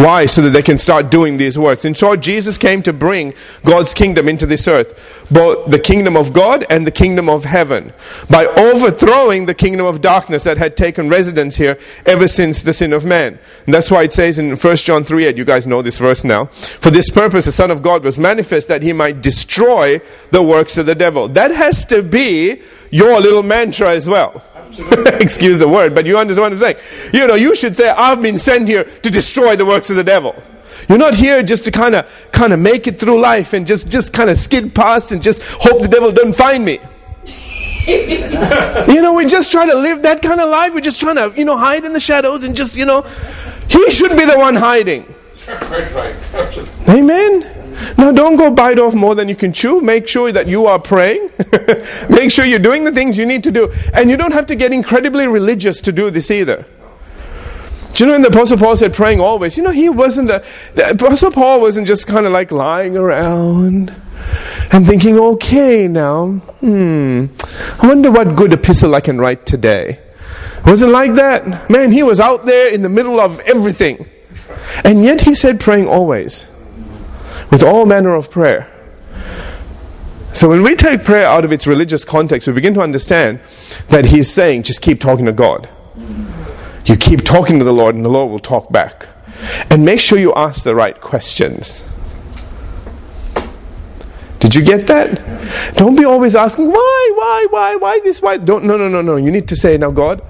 Why? 0.00 0.24
So 0.24 0.40
that 0.40 0.50
they 0.50 0.62
can 0.62 0.78
start 0.78 1.10
doing 1.10 1.36
these 1.36 1.58
works. 1.58 1.84
In 1.84 1.92
short, 1.92 2.20
Jesus 2.20 2.56
came 2.56 2.82
to 2.84 2.92
bring 2.92 3.34
God's 3.66 3.92
kingdom 3.92 4.28
into 4.28 4.46
this 4.46 4.66
earth, 4.66 5.26
both 5.30 5.70
the 5.70 5.78
kingdom 5.78 6.16
of 6.16 6.32
God 6.32 6.64
and 6.70 6.86
the 6.86 6.90
kingdom 6.90 7.28
of 7.28 7.44
heaven, 7.44 7.92
by 8.30 8.46
overthrowing 8.46 9.44
the 9.44 9.52
kingdom 9.52 9.84
of 9.84 10.00
darkness 10.00 10.42
that 10.44 10.56
had 10.56 10.74
taken 10.74 11.10
residence 11.10 11.56
here 11.56 11.78
ever 12.06 12.26
since 12.26 12.62
the 12.62 12.72
sin 12.72 12.94
of 12.94 13.04
man. 13.04 13.38
And 13.66 13.74
that's 13.74 13.90
why 13.90 14.04
it 14.04 14.14
says 14.14 14.38
in 14.38 14.56
1 14.56 14.76
John 14.76 15.04
3 15.04 15.26
8, 15.26 15.36
you 15.36 15.44
guys 15.44 15.66
know 15.66 15.82
this 15.82 15.98
verse 15.98 16.24
now. 16.24 16.46
For 16.46 16.90
this 16.90 17.10
purpose, 17.10 17.44
the 17.44 17.52
Son 17.52 17.70
of 17.70 17.82
God 17.82 18.02
was 18.02 18.18
manifest 18.18 18.68
that 18.68 18.82
he 18.82 18.94
might 18.94 19.20
destroy 19.20 20.00
the 20.30 20.42
works 20.42 20.78
of 20.78 20.86
the 20.86 20.94
devil. 20.94 21.28
That 21.28 21.50
has 21.50 21.84
to 21.86 22.02
be 22.02 22.62
your 22.90 23.20
little 23.20 23.42
mantra 23.42 23.94
as 23.94 24.08
well. 24.08 24.42
Excuse 25.20 25.58
the 25.58 25.68
word, 25.68 25.94
but 25.94 26.06
you 26.06 26.18
understand 26.18 26.44
what 26.44 26.52
I'm 26.52 26.58
saying. 26.58 26.76
You 27.12 27.26
know, 27.26 27.34
you 27.34 27.54
should 27.54 27.76
say, 27.76 27.88
I've 27.88 28.22
been 28.22 28.38
sent 28.38 28.68
here 28.68 28.84
to 28.84 29.10
destroy 29.10 29.56
the 29.56 29.66
works 29.66 29.90
of 29.90 29.96
the 29.96 30.04
devil. 30.04 30.40
You're 30.88 30.98
not 30.98 31.14
here 31.14 31.42
just 31.42 31.64
to 31.66 31.70
kind 31.70 31.94
of 31.94 32.30
kind 32.32 32.52
of 32.52 32.58
make 32.58 32.86
it 32.86 32.98
through 32.98 33.20
life 33.20 33.52
and 33.52 33.66
just 33.66 33.88
just 33.88 34.12
kind 34.12 34.30
of 34.30 34.36
skid 34.36 34.74
past 34.74 35.12
and 35.12 35.22
just 35.22 35.42
hope 35.42 35.82
the 35.82 35.88
devil 35.88 36.10
doesn't 36.10 36.32
find 36.32 36.64
me. 36.64 36.78
you 37.86 39.00
know, 39.00 39.14
we 39.14 39.26
just 39.26 39.50
try 39.50 39.66
to 39.66 39.74
live 39.74 40.02
that 40.02 40.22
kind 40.22 40.40
of 40.40 40.48
life. 40.48 40.74
We're 40.74 40.80
just 40.80 41.00
trying 41.00 41.16
to, 41.16 41.32
you 41.36 41.44
know, 41.44 41.56
hide 41.56 41.84
in 41.84 41.92
the 41.92 42.00
shadows 42.00 42.44
and 42.44 42.54
just, 42.54 42.76
you 42.76 42.84
know, 42.84 43.02
he 43.68 43.90
should 43.90 44.16
be 44.16 44.24
the 44.24 44.36
one 44.36 44.54
hiding. 44.54 45.12
Amen. 46.88 47.59
Now, 47.96 48.12
don't 48.12 48.36
go 48.36 48.50
bite 48.50 48.78
off 48.78 48.94
more 48.94 49.14
than 49.14 49.28
you 49.28 49.36
can 49.36 49.52
chew. 49.52 49.80
Make 49.80 50.08
sure 50.08 50.32
that 50.32 50.46
you 50.46 50.66
are 50.66 50.78
praying. 50.78 51.30
Make 52.08 52.30
sure 52.30 52.44
you're 52.44 52.58
doing 52.58 52.84
the 52.84 52.92
things 52.92 53.18
you 53.18 53.26
need 53.26 53.44
to 53.44 53.50
do. 53.50 53.72
And 53.92 54.10
you 54.10 54.16
don't 54.16 54.32
have 54.32 54.46
to 54.46 54.54
get 54.54 54.72
incredibly 54.72 55.26
religious 55.26 55.80
to 55.82 55.92
do 55.92 56.10
this 56.10 56.30
either. 56.30 56.66
Do 57.92 58.04
you 58.04 58.06
know 58.06 58.12
when 58.12 58.22
the 58.22 58.28
Apostle 58.28 58.56
Paul 58.56 58.76
said 58.76 58.94
praying 58.94 59.20
always? 59.20 59.56
You 59.56 59.62
know, 59.62 59.70
he 59.70 59.88
wasn't 59.88 60.30
a. 60.30 60.44
The 60.74 60.90
Apostle 60.90 61.32
Paul 61.32 61.60
wasn't 61.60 61.86
just 61.86 62.06
kind 62.06 62.24
of 62.24 62.32
like 62.32 62.52
lying 62.52 62.96
around 62.96 63.94
and 64.72 64.86
thinking, 64.86 65.18
okay, 65.18 65.88
now, 65.88 66.28
hmm, 66.60 67.26
I 67.82 67.86
wonder 67.86 68.10
what 68.10 68.36
good 68.36 68.52
epistle 68.52 68.94
I 68.94 69.00
can 69.00 69.18
write 69.18 69.44
today. 69.44 69.98
It 70.58 70.66
wasn't 70.66 70.92
like 70.92 71.14
that. 71.14 71.68
Man, 71.68 71.90
he 71.90 72.02
was 72.02 72.20
out 72.20 72.46
there 72.46 72.70
in 72.70 72.82
the 72.82 72.88
middle 72.88 73.18
of 73.18 73.40
everything. 73.40 74.08
And 74.84 75.02
yet 75.02 75.22
he 75.22 75.34
said 75.34 75.58
praying 75.58 75.88
always 75.88 76.46
with 77.50 77.62
all 77.62 77.86
manner 77.86 78.14
of 78.14 78.30
prayer. 78.30 78.70
So 80.32 80.48
when 80.48 80.62
we 80.62 80.76
take 80.76 81.04
prayer 81.04 81.26
out 81.26 81.44
of 81.44 81.52
its 81.52 81.66
religious 81.66 82.04
context, 82.04 82.46
we 82.46 82.54
begin 82.54 82.74
to 82.74 82.80
understand 82.80 83.40
that 83.88 84.06
he's 84.06 84.32
saying, 84.32 84.62
just 84.62 84.80
keep 84.80 85.00
talking 85.00 85.26
to 85.26 85.32
God. 85.32 85.68
You 86.84 86.96
keep 86.96 87.24
talking 87.24 87.58
to 87.58 87.64
the 87.64 87.72
Lord, 87.72 87.94
and 87.94 88.04
the 88.04 88.08
Lord 88.08 88.30
will 88.30 88.38
talk 88.38 88.70
back. 88.72 89.08
And 89.70 89.84
make 89.84 90.00
sure 90.00 90.18
you 90.18 90.32
ask 90.34 90.64
the 90.64 90.74
right 90.74 91.00
questions. 91.00 91.86
Did 94.38 94.54
you 94.54 94.62
get 94.62 94.86
that? 94.86 95.74
Don't 95.74 95.96
be 95.96 96.04
always 96.04 96.34
asking, 96.34 96.70
why, 96.70 97.12
why, 97.14 97.46
why, 97.50 97.76
why 97.76 98.00
this, 98.00 98.22
why? 98.22 98.38
Don't, 98.38 98.64
no, 98.64 98.76
no, 98.76 98.88
no, 98.88 99.02
no. 99.02 99.16
You 99.16 99.30
need 99.30 99.48
to 99.48 99.56
say, 99.56 99.76
now, 99.76 99.90
God, 99.90 100.22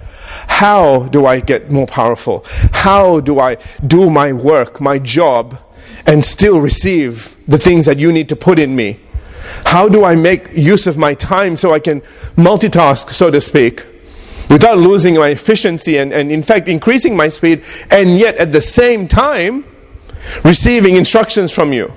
how 0.49 1.05
do 1.05 1.27
I 1.27 1.41
get 1.41 1.71
more 1.71 1.87
powerful? 1.87 2.45
How 2.73 3.21
do 3.21 3.39
I 3.39 3.57
do 3.87 4.11
my 4.11 4.33
work, 4.33 4.81
my 4.81 4.99
job, 4.99 5.59
and 6.07 6.25
still 6.25 6.61
receive 6.61 7.37
the 7.47 7.59
things 7.59 7.87
that 7.87 7.99
you 7.99 8.13
need 8.13 8.29
to 8.29 8.37
put 8.37 8.59
in 8.59 8.75
me? 8.77 9.01
How 9.67 9.89
do 9.89 10.05
I 10.05 10.15
make 10.15 10.53
use 10.53 10.87
of 10.87 10.97
my 10.97 11.15
time 11.15 11.57
so 11.57 11.73
I 11.73 11.81
can 11.81 12.01
multitask, 12.37 13.11
so 13.11 13.31
to 13.31 13.41
speak, 13.41 13.87
without 14.49 14.79
losing 14.79 15.15
my 15.17 15.29
efficiency 15.29 15.97
and, 15.97 16.13
and 16.13 16.31
in 16.31 16.43
fact, 16.43 16.69
increasing 16.69 17.17
my 17.17 17.29
speed, 17.29 17.63
and 17.91 18.19
yet 18.19 18.37
at 18.37 18.53
the 18.53 18.61
same 18.61 19.09
time, 19.09 19.65
receiving 20.45 20.97
instructions 20.97 21.53
from 21.53 21.73
you? 21.73 21.93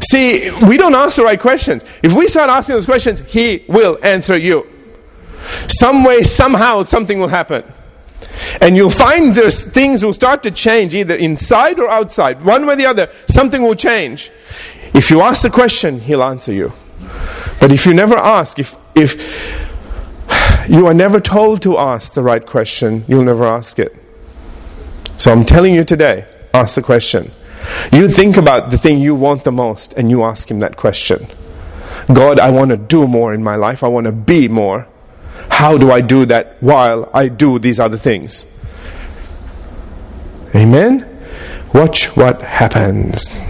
See, 0.00 0.50
we 0.66 0.76
don't 0.76 0.94
ask 0.94 1.16
the 1.16 1.24
right 1.24 1.40
questions. 1.40 1.84
If 2.02 2.12
we 2.12 2.28
start 2.28 2.50
asking 2.50 2.76
those 2.76 2.86
questions, 2.86 3.20
He 3.20 3.64
will 3.68 3.98
answer 4.02 4.36
you. 4.36 4.66
Some 5.68 6.04
way, 6.04 6.22
somehow, 6.22 6.84
something 6.84 7.18
will 7.18 7.28
happen. 7.28 7.64
And 8.60 8.76
you'll 8.76 8.90
find 8.90 9.34
there's 9.34 9.64
things 9.64 10.04
will 10.04 10.12
start 10.12 10.42
to 10.44 10.50
change 10.50 10.94
either 10.94 11.14
inside 11.14 11.78
or 11.78 11.88
outside. 11.88 12.44
One 12.44 12.66
way 12.66 12.74
or 12.74 12.76
the 12.76 12.86
other, 12.86 13.10
something 13.26 13.62
will 13.62 13.74
change. 13.74 14.30
If 14.94 15.10
you 15.10 15.20
ask 15.20 15.42
the 15.42 15.50
question, 15.50 16.00
He'll 16.00 16.22
answer 16.22 16.52
you. 16.52 16.72
But 17.60 17.72
if 17.72 17.86
you 17.86 17.94
never 17.94 18.16
ask, 18.16 18.58
if, 18.58 18.76
if 18.94 19.18
you 20.68 20.86
are 20.86 20.94
never 20.94 21.20
told 21.20 21.62
to 21.62 21.78
ask 21.78 22.14
the 22.14 22.22
right 22.22 22.44
question, 22.44 23.04
you'll 23.08 23.24
never 23.24 23.44
ask 23.44 23.78
it. 23.78 23.94
So 25.16 25.32
I'm 25.32 25.44
telling 25.44 25.74
you 25.74 25.84
today, 25.84 26.26
ask 26.54 26.76
the 26.76 26.82
question. 26.82 27.30
You 27.92 28.08
think 28.08 28.36
about 28.36 28.70
the 28.70 28.78
thing 28.78 28.98
you 28.98 29.14
want 29.14 29.44
the 29.44 29.52
most 29.52 29.92
and 29.94 30.10
you 30.10 30.22
ask 30.22 30.50
Him 30.50 30.60
that 30.60 30.76
question 30.76 31.26
God, 32.12 32.40
I 32.40 32.50
want 32.50 32.70
to 32.70 32.76
do 32.76 33.06
more 33.06 33.34
in 33.34 33.42
my 33.42 33.56
life, 33.56 33.82
I 33.82 33.88
want 33.88 34.06
to 34.06 34.12
be 34.12 34.48
more. 34.48 34.86
How 35.58 35.76
do 35.76 35.90
I 35.90 36.02
do 36.02 36.24
that 36.26 36.56
while 36.60 37.10
I 37.12 37.26
do 37.26 37.58
these 37.58 37.80
other 37.80 37.96
things? 37.96 38.44
Amen? 40.54 41.04
Watch 41.74 42.16
what 42.16 42.42
happens. 42.42 43.40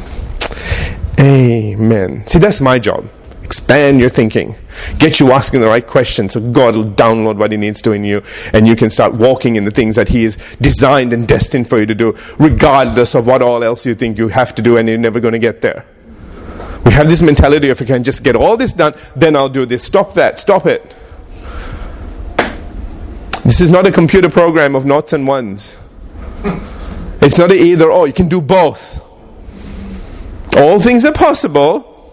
Amen. 1.21 2.27
See, 2.27 2.39
that's 2.39 2.63
my 2.63 2.79
job. 2.79 3.11
Expand 3.43 4.01
your 4.01 4.09
thinking. 4.09 4.57
Get 4.99 5.21
you 5.21 5.33
asking 5.33 5.61
the 5.61 5.67
right 5.67 5.87
questions 5.87 6.33
so 6.33 6.41
God 6.51 6.77
will 6.77 6.91
download 6.91 7.37
what 7.37 7.53
He 7.53 7.59
needs 7.59 7.83
to 7.83 7.93
in 7.93 8.05
you 8.05 8.23
and 8.55 8.67
you 8.67 8.75
can 8.75 8.89
start 8.89 9.13
walking 9.13 9.57
in 9.57 9.67
the 9.67 9.71
things 9.71 9.97
that 9.97 10.09
He 10.09 10.25
is 10.25 10.39
designed 10.63 11.13
and 11.13 11.29
destined 11.29 11.69
for 11.69 11.79
you 11.79 11.85
to 11.85 11.95
do, 11.95 12.17
regardless 12.39 13.15
of 13.15 13.27
what 13.27 13.43
all 13.43 13.63
else 13.63 13.85
you 13.85 13.95
think 13.95 14.17
you 14.17 14.29
have 14.29 14.55
to 14.55 14.63
do 14.63 14.79
and 14.79 14.89
you're 14.89 14.97
never 14.97 15.21
going 15.21 15.33
to 15.33 15.39
get 15.39 15.61
there. 15.61 15.85
We 16.87 16.93
have 16.93 17.07
this 17.07 17.21
mentality 17.21 17.69
if 17.69 17.83
I 17.83 17.85
can 17.85 18.03
just 18.03 18.25
get 18.25 18.35
all 18.35 18.57
this 18.57 18.73
done, 18.73 18.95
then 19.15 19.37
I'll 19.37 19.51
do 19.51 19.67
this. 19.67 19.85
Stop 19.85 20.15
that. 20.15 20.39
Stop 20.39 20.65
it. 20.65 20.91
This 23.49 23.63
is 23.63 23.71
not 23.71 23.87
a 23.87 23.91
computer 23.91 24.29
program 24.29 24.77
of 24.77 24.85
knots 24.85 25.15
and 25.15 25.27
ones. 25.27 25.75
It's 27.23 27.39
not 27.39 27.51
an 27.51 27.57
either 27.57 27.91
or. 27.91 28.07
You 28.07 28.13
can 28.13 28.29
do 28.29 28.43
both. 28.43 29.01
All 30.55 30.79
things 30.79 31.07
are 31.07 31.15
possible. 31.15 32.13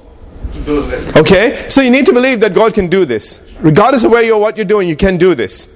Okay? 1.17 1.65
So 1.67 1.82
you 1.82 1.89
need 1.89 2.06
to 2.06 2.13
believe 2.13 2.39
that 2.39 2.54
God 2.54 2.74
can 2.74 2.88
do 2.88 3.04
this. 3.04 3.54
Regardless 3.60 4.06
of 4.06 4.12
where 4.12 4.24
you 4.24 4.34
are, 4.36 4.39
what 4.39 4.56
you're 4.56 4.65
doing, 4.65 4.88
you 4.88 4.95
can 4.95 5.17
do 5.17 5.36
this. 5.36 5.67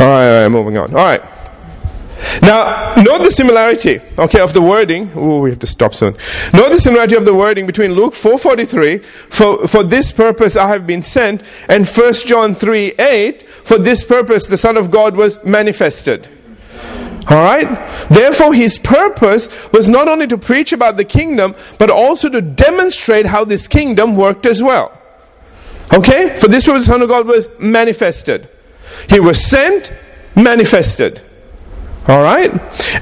All 0.00 0.06
right, 0.06 0.26
all 0.26 0.42
right 0.44 0.48
moving 0.48 0.78
on. 0.78 0.88
All 0.94 1.04
right. 1.04 1.20
Now, 2.42 2.94
note 2.96 3.22
the 3.22 3.30
similarity, 3.30 4.00
okay, 4.18 4.40
of 4.40 4.52
the 4.52 4.62
wording. 4.62 5.10
Oh, 5.14 5.40
we 5.40 5.50
have 5.50 5.58
to 5.60 5.66
stop 5.66 5.94
soon. 5.94 6.16
Note 6.52 6.72
the 6.72 6.78
similarity 6.78 7.14
of 7.14 7.24
the 7.24 7.34
wording 7.34 7.66
between 7.66 7.92
Luke 7.92 8.14
4.43, 8.14 9.04
for, 9.04 9.66
for 9.66 9.82
this 9.82 10.12
purpose 10.12 10.56
I 10.56 10.68
have 10.68 10.86
been 10.86 11.02
sent, 11.02 11.42
and 11.68 11.88
1 11.88 12.12
John 12.26 12.54
3, 12.54 12.92
8, 12.98 13.42
for 13.48 13.78
this 13.78 14.04
purpose 14.04 14.46
the 14.46 14.56
Son 14.58 14.76
of 14.76 14.90
God 14.90 15.16
was 15.16 15.42
manifested. 15.44 16.28
All 17.28 17.42
right? 17.42 18.08
Therefore, 18.08 18.54
his 18.54 18.78
purpose 18.78 19.48
was 19.72 19.88
not 19.88 20.06
only 20.06 20.28
to 20.28 20.38
preach 20.38 20.72
about 20.72 20.96
the 20.96 21.04
kingdom, 21.04 21.56
but 21.78 21.90
also 21.90 22.28
to 22.28 22.40
demonstrate 22.40 23.26
how 23.26 23.44
this 23.44 23.66
kingdom 23.66 24.16
worked 24.16 24.46
as 24.46 24.62
well. 24.62 24.96
Okay? 25.92 26.36
For 26.36 26.46
this 26.46 26.66
purpose, 26.66 26.84
the 26.84 26.92
Son 26.92 27.02
of 27.02 27.08
God 27.08 27.26
was 27.26 27.48
manifested. 27.58 28.48
He 29.08 29.18
was 29.18 29.44
sent, 29.44 29.92
manifested. 30.36 31.20
All 32.08 32.22
right? 32.22 32.52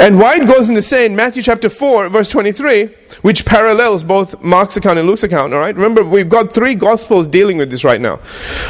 And 0.01 0.19
why 0.19 0.37
it 0.37 0.47
goes 0.47 0.71
into 0.71 0.81
saying 0.81 1.15
Matthew 1.15 1.43
chapter 1.43 1.69
4, 1.69 2.09
verse 2.09 2.31
23, 2.31 2.87
which 3.21 3.45
parallels 3.45 4.03
both 4.03 4.43
Mark's 4.43 4.77
account 4.77 4.99
and 4.99 5.07
Luke's 5.07 5.23
account. 5.23 5.53
All 5.53 5.61
right? 5.61 5.75
Remember, 5.75 6.03
we've 6.03 6.29
got 6.29 6.53
three 6.53 6.75
gospels 6.75 7.29
dealing 7.29 7.59
with 7.59 7.71
this 7.71 7.85
right 7.85 8.01
now. 8.01 8.21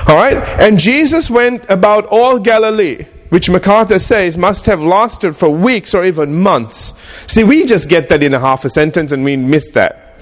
All 0.08 0.16
right? 0.16 0.36
And 0.60 0.78
Jesus 0.78 1.30
went 1.30 1.64
about 1.68 2.06
all 2.06 2.38
Galilee 2.38 3.06
which 3.30 3.50
MacArthur 3.50 3.98
says 3.98 4.38
must 4.38 4.66
have 4.66 4.80
lasted 4.80 5.34
for 5.34 5.48
weeks 5.48 5.92
or 5.92 6.04
even 6.04 6.40
months. 6.40 6.92
See, 7.26 7.42
we 7.42 7.64
just 7.64 7.88
get 7.88 8.08
that 8.10 8.22
in 8.22 8.32
a 8.32 8.38
half 8.38 8.64
a 8.64 8.68
sentence 8.68 9.10
and 9.10 9.24
we 9.24 9.36
miss 9.36 9.70
that. 9.70 10.16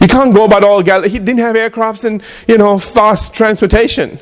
You 0.00 0.08
can't 0.08 0.34
go 0.34 0.46
about 0.46 0.64
all 0.64 0.82
Galilee. 0.82 1.10
He 1.10 1.18
didn't 1.18 1.40
have 1.40 1.56
aircrafts 1.56 2.06
and, 2.06 2.22
you 2.48 2.56
know, 2.56 2.78
fast 2.78 3.34
transportation. 3.34 4.18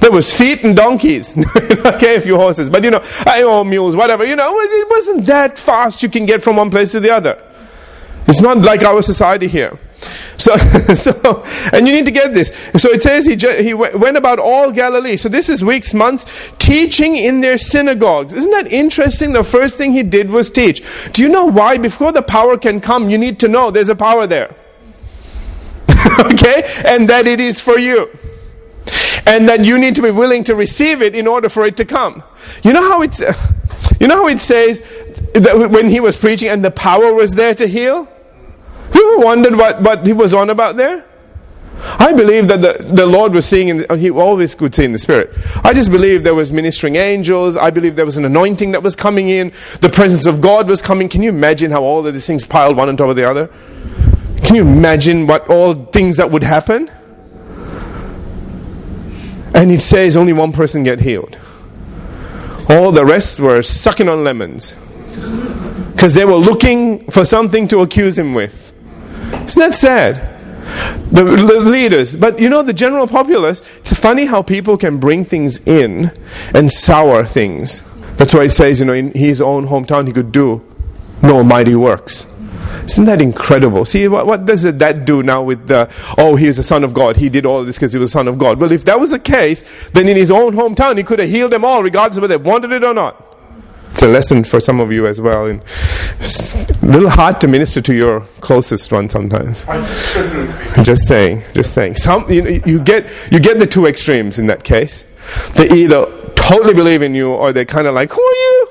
There 0.00 0.12
was 0.12 0.34
feet 0.36 0.64
and 0.64 0.76
donkeys. 0.76 1.36
okay, 1.56 2.16
a 2.16 2.20
few 2.20 2.36
horses. 2.36 2.70
But, 2.70 2.84
you 2.84 2.90
know, 2.90 3.02
uh, 3.26 3.42
or 3.42 3.64
mules, 3.64 3.96
whatever. 3.96 4.24
You 4.24 4.36
know, 4.36 4.58
it 4.58 4.88
wasn't 4.88 5.26
that 5.26 5.58
fast 5.58 6.02
you 6.02 6.08
can 6.08 6.24
get 6.24 6.42
from 6.42 6.56
one 6.56 6.70
place 6.70 6.92
to 6.92 7.00
the 7.00 7.10
other. 7.10 7.42
It's 8.28 8.40
not 8.40 8.58
like 8.58 8.82
our 8.82 9.02
society 9.02 9.48
here. 9.48 9.78
So, 10.36 10.56
so, 10.94 11.44
and 11.72 11.86
you 11.86 11.92
need 11.92 12.06
to 12.06 12.12
get 12.12 12.32
this. 12.32 12.52
So 12.76 12.90
it 12.90 13.02
says 13.02 13.26
he, 13.26 13.36
he 13.62 13.74
went 13.74 14.16
about 14.16 14.38
all 14.38 14.70
Galilee. 14.70 15.16
So 15.16 15.28
this 15.28 15.48
is 15.48 15.64
weeks, 15.64 15.92
months, 15.92 16.26
teaching 16.58 17.16
in 17.16 17.40
their 17.40 17.58
synagogues. 17.58 18.34
Isn't 18.34 18.50
that 18.52 18.70
interesting? 18.70 19.32
The 19.32 19.42
first 19.42 19.78
thing 19.78 19.94
he 19.94 20.02
did 20.02 20.30
was 20.30 20.50
teach. 20.50 20.82
Do 21.12 21.22
you 21.22 21.28
know 21.28 21.46
why? 21.46 21.78
Before 21.78 22.12
the 22.12 22.22
power 22.22 22.56
can 22.56 22.80
come, 22.80 23.10
you 23.10 23.18
need 23.18 23.40
to 23.40 23.48
know 23.48 23.70
there's 23.70 23.88
a 23.88 23.96
power 23.96 24.26
there. 24.26 24.54
okay? 26.20 26.70
And 26.84 27.08
that 27.08 27.26
it 27.26 27.40
is 27.40 27.60
for 27.60 27.78
you. 27.78 28.10
And 29.26 29.48
that 29.48 29.64
you 29.64 29.78
need 29.78 29.94
to 29.96 30.02
be 30.02 30.10
willing 30.10 30.44
to 30.44 30.54
receive 30.54 31.02
it 31.02 31.14
in 31.14 31.26
order 31.26 31.48
for 31.48 31.64
it 31.64 31.76
to 31.78 31.84
come. 31.84 32.22
You 32.62 32.72
know 32.72 32.88
how 32.88 33.02
it's, 33.02 33.20
you 34.00 34.06
know 34.06 34.16
how 34.16 34.28
it 34.28 34.40
says 34.40 34.80
that 35.34 35.70
when 35.70 35.90
he 35.90 36.00
was 36.00 36.16
preaching 36.16 36.48
and 36.48 36.64
the 36.64 36.70
power 36.70 37.12
was 37.12 37.34
there 37.34 37.54
to 37.54 37.66
heal? 37.66 38.08
Ever 38.94 39.18
wondered 39.18 39.56
what, 39.56 39.82
what 39.82 40.06
he 40.06 40.12
was 40.12 40.34
on 40.34 40.50
about 40.50 40.76
there? 40.76 41.04
I 41.80 42.12
believe 42.12 42.48
that 42.48 42.60
the, 42.60 42.84
the 42.92 43.06
Lord 43.06 43.32
was 43.32 43.46
seeing, 43.46 43.68
in 43.68 43.76
the, 43.78 43.96
he 43.96 44.10
always 44.10 44.54
could 44.54 44.74
see 44.74 44.84
in 44.84 44.92
the 44.92 44.98
Spirit. 44.98 45.30
I 45.62 45.72
just 45.72 45.90
believe 45.90 46.24
there 46.24 46.34
was 46.34 46.50
ministering 46.50 46.96
angels. 46.96 47.56
I 47.56 47.70
believe 47.70 47.94
there 47.94 48.04
was 48.04 48.16
an 48.16 48.24
anointing 48.24 48.72
that 48.72 48.82
was 48.82 48.96
coming 48.96 49.28
in. 49.28 49.52
The 49.80 49.88
presence 49.88 50.26
of 50.26 50.40
God 50.40 50.68
was 50.68 50.82
coming. 50.82 51.08
Can 51.08 51.22
you 51.22 51.28
imagine 51.28 51.70
how 51.70 51.82
all 51.82 52.04
of 52.04 52.12
these 52.12 52.26
things 52.26 52.46
piled 52.46 52.76
one 52.76 52.88
on 52.88 52.96
top 52.96 53.10
of 53.10 53.16
the 53.16 53.28
other? 53.28 53.48
Can 54.42 54.56
you 54.56 54.62
imagine 54.62 55.26
what 55.26 55.48
all 55.48 55.74
things 55.74 56.16
that 56.16 56.30
would 56.30 56.42
happen? 56.42 56.90
And 59.54 59.70
it 59.70 59.80
says 59.80 60.16
only 60.16 60.32
one 60.32 60.52
person 60.52 60.84
get 60.84 61.00
healed. 61.00 61.38
All 62.68 62.92
the 62.92 63.04
rest 63.04 63.40
were 63.40 63.62
sucking 63.62 64.08
on 64.08 64.24
lemons. 64.24 64.74
Because 65.92 66.14
they 66.14 66.24
were 66.24 66.36
looking 66.36 67.10
for 67.10 67.24
something 67.24 67.66
to 67.68 67.80
accuse 67.80 68.16
him 68.18 68.34
with. 68.34 68.72
Isn't 69.32 69.60
that 69.60 69.74
sad? 69.74 70.34
The, 71.10 71.24
leaders, 71.24 72.14
but 72.14 72.38
you 72.38 72.50
know, 72.50 72.62
the 72.62 72.74
general 72.74 73.08
populace, 73.08 73.62
it's 73.78 73.94
funny 73.94 74.26
how 74.26 74.42
people 74.42 74.76
can 74.76 74.98
bring 74.98 75.24
things 75.24 75.66
in 75.66 76.12
and 76.54 76.70
sour 76.70 77.24
things. 77.24 77.80
That's 78.16 78.34
why 78.34 78.44
it 78.44 78.50
says, 78.50 78.80
you 78.80 78.86
know, 78.86 78.92
in 78.92 79.12
his 79.12 79.40
own 79.40 79.66
hometown 79.68 80.06
he 80.06 80.12
could 80.12 80.30
do 80.30 80.62
no 81.22 81.42
mighty 81.42 81.74
works. 81.74 82.26
Isn't 82.88 83.04
that 83.04 83.20
incredible? 83.20 83.84
See, 83.84 84.08
what, 84.08 84.26
what 84.26 84.46
does 84.46 84.62
that 84.62 85.04
do 85.04 85.22
now 85.22 85.42
with 85.42 85.68
the, 85.68 85.90
oh, 86.16 86.36
he 86.36 86.46
is 86.46 86.56
the 86.56 86.62
Son 86.62 86.82
of 86.84 86.94
God. 86.94 87.18
He 87.18 87.28
did 87.28 87.44
all 87.44 87.62
this 87.62 87.76
because 87.76 87.92
he 87.92 87.98
was 87.98 88.08
a 88.08 88.12
Son 88.12 88.26
of 88.26 88.38
God. 88.38 88.58
Well, 88.58 88.72
if 88.72 88.86
that 88.86 88.98
was 88.98 89.10
the 89.10 89.18
case, 89.18 89.62
then 89.90 90.08
in 90.08 90.16
his 90.16 90.30
own 90.30 90.54
hometown 90.54 90.96
he 90.96 91.02
could 91.02 91.18
have 91.18 91.28
healed 91.28 91.52
them 91.52 91.66
all, 91.66 91.82
regardless 91.82 92.16
of 92.16 92.22
whether 92.22 92.38
they 92.38 92.42
wanted 92.42 92.72
it 92.72 92.82
or 92.82 92.94
not. 92.94 93.28
It's 93.92 94.02
a 94.02 94.08
lesson 94.08 94.42
for 94.44 94.58
some 94.58 94.80
of 94.80 94.90
you 94.90 95.06
as 95.06 95.20
well. 95.20 95.46
And 95.46 95.62
it's 96.18 96.54
a 96.54 96.86
little 96.86 97.10
hard 97.10 97.40
to 97.42 97.48
minister 97.48 97.82
to 97.82 97.94
your 97.94 98.20
closest 98.40 98.90
one 98.90 99.10
sometimes. 99.10 99.64
just 100.82 101.06
saying, 101.08 101.42
just 101.52 101.74
saying. 101.74 101.96
Some 101.96 102.30
you, 102.30 102.42
know, 102.42 102.50
you 102.64 102.78
get 102.78 103.10
you 103.30 103.40
get 103.40 103.58
the 103.58 103.66
two 103.66 103.86
extremes 103.86 104.38
in 104.38 104.46
that 104.46 104.64
case. 104.64 105.02
They 105.56 105.68
either 105.68 106.06
totally 106.36 106.74
believe 106.74 107.02
in 107.02 107.14
you, 107.14 107.32
or 107.32 107.52
they're 107.52 107.64
kind 107.64 107.86
of 107.86 107.94
like, 107.94 108.10
"Who 108.12 108.22
are 108.22 108.34
you? 108.34 108.68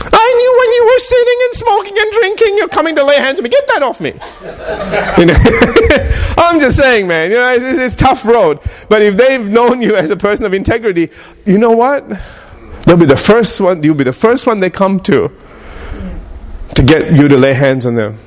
I 0.00 0.28
knew 0.38 0.52
when 0.58 0.69
you 0.69 0.69
were 0.92 0.98
sitting 0.98 1.38
and 1.44 1.54
smoking 1.54 1.98
and 1.98 2.12
drinking, 2.12 2.56
you're 2.56 2.68
coming 2.68 2.96
to 2.96 3.04
lay 3.04 3.16
hands 3.16 3.38
on 3.38 3.44
me. 3.44 3.50
Get 3.50 3.66
that 3.68 3.82
off 3.82 4.00
me. 4.00 4.10
you 5.18 5.26
know? 5.26 5.34
I'm 6.38 6.60
just 6.60 6.76
saying, 6.76 7.06
man. 7.06 7.30
You 7.30 7.36
know, 7.36 7.52
it's, 7.52 7.78
it's 7.78 7.94
tough 7.94 8.24
road. 8.24 8.60
But 8.88 9.02
if 9.02 9.16
they've 9.16 9.44
known 9.44 9.82
you 9.82 9.96
as 9.96 10.10
a 10.10 10.16
person 10.16 10.46
of 10.46 10.54
integrity, 10.54 11.10
you 11.44 11.58
know 11.58 11.72
what? 11.72 12.08
They'll 12.84 12.96
be 12.96 13.06
the 13.06 13.16
first 13.16 13.60
one, 13.60 13.82
you'll 13.82 13.94
be 13.94 14.04
the 14.04 14.12
first 14.12 14.46
one 14.46 14.60
they 14.60 14.70
come 14.70 15.00
to 15.00 15.30
to 16.74 16.82
get 16.82 17.12
you 17.12 17.28
to 17.28 17.36
lay 17.36 17.54
hands 17.54 17.86
on 17.86 17.94
them. 17.94 18.18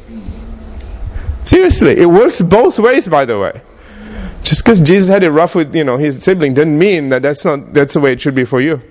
Seriously, 1.45 1.99
it 1.99 2.05
works 2.05 2.41
both 2.41 2.79
ways, 2.79 3.07
by 3.07 3.25
the 3.25 3.37
way. 3.37 3.61
Just 4.43 4.63
because 4.63 4.81
Jesus 4.81 5.09
had 5.09 5.23
it 5.23 5.31
rough 5.31 5.55
with 5.55 5.73
you 5.75 5.83
know 5.83 5.97
his 5.97 6.21
sibling 6.23 6.53
doesn't 6.53 6.77
mean 6.77 7.09
that 7.09 7.21
that's 7.21 7.45
not 7.45 7.73
that's 7.73 7.93
the 7.93 7.99
way 7.99 8.13
it 8.13 8.21
should 8.21 8.35
be 8.35 8.45
for 8.45 8.61
you. 8.61 8.81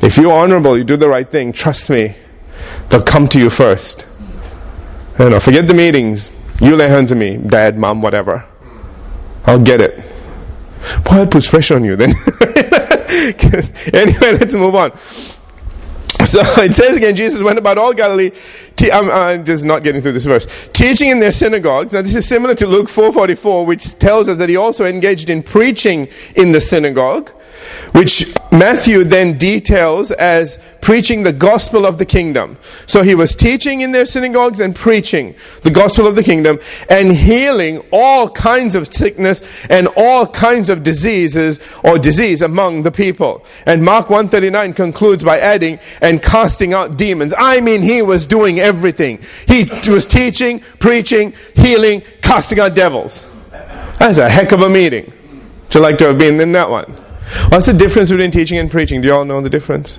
If 0.00 0.16
you're 0.16 0.32
honorable, 0.32 0.76
you 0.78 0.84
do 0.84 0.96
the 0.96 1.08
right 1.08 1.28
thing. 1.28 1.52
Trust 1.52 1.90
me, 1.90 2.14
they'll 2.90 3.02
come 3.02 3.28
to 3.28 3.38
you 3.38 3.50
first. 3.50 4.06
You 5.18 5.30
know, 5.30 5.40
forget 5.40 5.66
the 5.66 5.74
meetings. 5.74 6.30
You 6.60 6.76
lay 6.76 6.88
hands 6.88 7.12
on 7.12 7.18
me, 7.18 7.36
dad, 7.36 7.78
mom, 7.78 8.02
whatever. 8.02 8.44
I'll 9.46 9.62
get 9.62 9.80
it. 9.80 9.98
Boy, 11.04 11.22
it 11.22 11.30
puts 11.30 11.48
pressure 11.48 11.76
on 11.76 11.84
you 11.84 11.96
then. 11.96 12.10
anyway, 13.92 14.38
let's 14.38 14.54
move 14.54 14.74
on. 14.74 14.96
So 16.24 16.40
it 16.62 16.74
says 16.74 16.96
again, 16.96 17.16
Jesus 17.16 17.42
went 17.42 17.58
about 17.58 17.78
all 17.78 17.92
Galilee, 17.92 18.32
Te- 18.76 18.92
I'm, 18.92 19.10
I'm 19.10 19.44
just 19.44 19.64
not 19.64 19.82
getting 19.82 20.00
through 20.00 20.12
this 20.12 20.26
verse. 20.26 20.46
Teaching 20.72 21.08
in 21.08 21.18
their 21.18 21.32
synagogues. 21.32 21.92
Now, 21.92 22.02
this 22.02 22.14
is 22.14 22.28
similar 22.28 22.54
to 22.56 22.66
Luke 22.66 22.88
4:44, 22.88 23.66
which 23.66 23.98
tells 23.98 24.28
us 24.28 24.36
that 24.36 24.48
he 24.48 24.56
also 24.56 24.84
engaged 24.86 25.30
in 25.30 25.42
preaching 25.42 26.08
in 26.36 26.52
the 26.52 26.60
synagogue, 26.60 27.32
which 27.92 28.34
Matthew 28.50 29.04
then 29.04 29.38
details 29.38 30.10
as 30.10 30.58
preaching 30.80 31.22
the 31.22 31.32
gospel 31.32 31.84
of 31.84 31.98
the 31.98 32.06
kingdom. 32.06 32.56
So 32.86 33.02
he 33.02 33.14
was 33.14 33.34
teaching 33.34 33.80
in 33.80 33.92
their 33.92 34.06
synagogues 34.06 34.60
and 34.60 34.74
preaching 34.74 35.34
the 35.62 35.70
gospel 35.70 36.06
of 36.06 36.14
the 36.14 36.22
kingdom 36.22 36.58
and 36.88 37.12
healing 37.12 37.78
all 37.92 38.30
kinds 38.30 38.74
of 38.74 38.92
sickness 38.92 39.42
and 39.68 39.88
all 39.96 40.26
kinds 40.26 40.70
of 40.70 40.82
diseases 40.82 41.60
or 41.84 41.98
disease 41.98 42.42
among 42.42 42.82
the 42.82 42.90
people. 42.90 43.44
And 43.66 43.84
Mark 43.84 44.08
139 44.08 44.72
concludes 44.72 45.24
by 45.24 45.38
adding, 45.38 45.78
and 46.00 46.22
casting 46.22 46.72
out 46.72 46.96
demons. 46.96 47.34
I 47.36 47.60
mean, 47.60 47.82
he 47.82 48.02
was 48.02 48.26
doing 48.26 48.60
everything. 48.60 49.20
He 49.46 49.64
was 49.90 50.06
teaching, 50.06 50.60
preaching, 50.78 51.34
healing, 51.54 52.02
casting 52.22 52.60
out 52.60 52.74
devils. 52.74 53.26
That's 53.98 54.18
a 54.18 54.28
heck 54.28 54.52
of 54.52 54.62
a 54.62 54.68
meeting. 54.68 55.04
Would 55.04 55.74
you 55.74 55.80
like 55.80 55.98
to 55.98 56.06
have 56.06 56.18
been 56.18 56.40
in 56.40 56.52
that 56.52 56.70
one? 56.70 57.07
What's 57.48 57.66
the 57.66 57.72
difference 57.72 58.10
between 58.10 58.30
teaching 58.30 58.58
and 58.58 58.70
preaching? 58.70 59.00
Do 59.00 59.08
you 59.08 59.14
all 59.14 59.24
know 59.24 59.40
the 59.40 59.50
difference? 59.50 59.98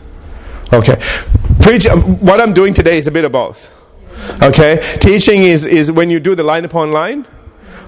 Okay. 0.71 1.01
Preach, 1.61 1.85
what 1.85 2.39
I'm 2.41 2.53
doing 2.53 2.73
today 2.73 2.97
is 2.97 3.07
a 3.07 3.11
bit 3.11 3.25
of 3.25 3.31
both. 3.31 3.71
Okay? 4.41 4.97
Teaching 4.99 5.43
is, 5.43 5.65
is 5.65 5.91
when 5.91 6.09
you 6.09 6.19
do 6.19 6.35
the 6.35 6.43
line 6.43 6.65
upon 6.65 6.91
line. 6.91 7.25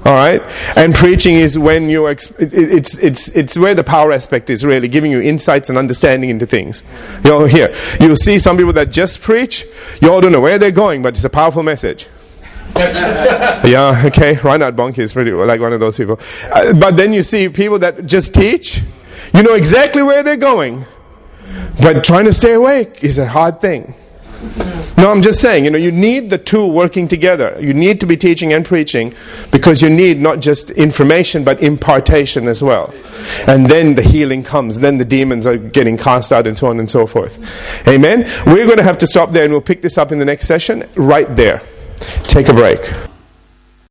All 0.03 0.13
right? 0.13 0.41
And 0.75 0.95
preaching 0.95 1.35
is 1.35 1.59
when 1.59 1.89
you 1.89 2.03
exp- 2.03 2.51
it's, 2.51 2.97
it's, 2.97 3.29
it's 3.29 3.57
where 3.57 3.75
the 3.75 3.83
power 3.83 4.11
aspect 4.11 4.49
is 4.49 4.65
really 4.65 4.87
giving 4.87 5.11
you 5.11 5.21
insights 5.21 5.69
and 5.69 5.77
understanding 5.77 6.31
into 6.31 6.47
things. 6.47 6.81
You 7.23 7.29
know, 7.29 7.45
here, 7.45 7.75
you'll 7.99 8.15
see 8.15 8.39
some 8.39 8.57
people 8.57 8.73
that 8.73 8.89
just 8.91 9.21
preach, 9.21 9.65
you 10.01 10.11
all 10.11 10.19
don't 10.19 10.31
know 10.31 10.41
where 10.41 10.57
they're 10.57 10.71
going, 10.71 11.03
but 11.03 11.13
it's 11.13 11.23
a 11.23 11.29
powerful 11.29 11.61
message. 11.61 12.07
yeah, 12.75 14.01
okay. 14.05 14.37
Reinhard 14.37 14.75
Bonnke 14.75 14.99
is 14.99 15.13
pretty 15.13 15.31
like 15.31 15.59
one 15.59 15.73
of 15.73 15.79
those 15.79 15.97
people. 15.97 16.19
Uh, 16.51 16.73
but 16.73 16.95
then 16.95 17.13
you 17.13 17.21
see 17.21 17.49
people 17.49 17.77
that 17.79 18.05
just 18.05 18.33
teach, 18.33 18.81
you 19.33 19.43
know 19.43 19.53
exactly 19.53 20.03
where 20.03 20.23
they're 20.23 20.37
going, 20.37 20.85
but 21.81 22.03
trying 22.03 22.25
to 22.25 22.33
stay 22.33 22.53
awake 22.53 23.03
is 23.03 23.17
a 23.17 23.27
hard 23.27 23.61
thing. 23.61 23.95
No, 24.97 25.11
I'm 25.11 25.21
just 25.21 25.39
saying, 25.39 25.65
you 25.65 25.71
know, 25.71 25.77
you 25.77 25.91
need 25.91 26.29
the 26.29 26.37
two 26.37 26.65
working 26.65 27.07
together. 27.07 27.57
You 27.59 27.73
need 27.73 27.99
to 27.99 28.05
be 28.05 28.17
teaching 28.17 28.53
and 28.53 28.65
preaching 28.65 29.13
because 29.51 29.81
you 29.81 29.89
need 29.89 30.19
not 30.19 30.39
just 30.39 30.71
information 30.71 31.43
but 31.43 31.61
impartation 31.61 32.47
as 32.47 32.63
well. 32.63 32.93
And 33.47 33.67
then 33.67 33.95
the 33.95 34.01
healing 34.01 34.43
comes, 34.43 34.79
then 34.79 34.97
the 34.97 35.05
demons 35.05 35.45
are 35.45 35.57
getting 35.57 35.97
cast 35.97 36.31
out 36.31 36.47
and 36.47 36.57
so 36.57 36.67
on 36.67 36.79
and 36.79 36.89
so 36.89 37.05
forth. 37.05 37.39
Amen. 37.87 38.21
We're 38.45 38.65
going 38.65 38.77
to 38.77 38.83
have 38.83 38.97
to 38.99 39.07
stop 39.07 39.31
there 39.31 39.43
and 39.43 39.53
we'll 39.53 39.61
pick 39.61 39.81
this 39.81 39.97
up 39.97 40.11
in 40.11 40.19
the 40.19 40.25
next 40.25 40.47
session 40.47 40.87
right 40.95 41.35
there. 41.35 41.61
Take 42.23 42.49
a 42.49 42.53
break. 42.53 43.10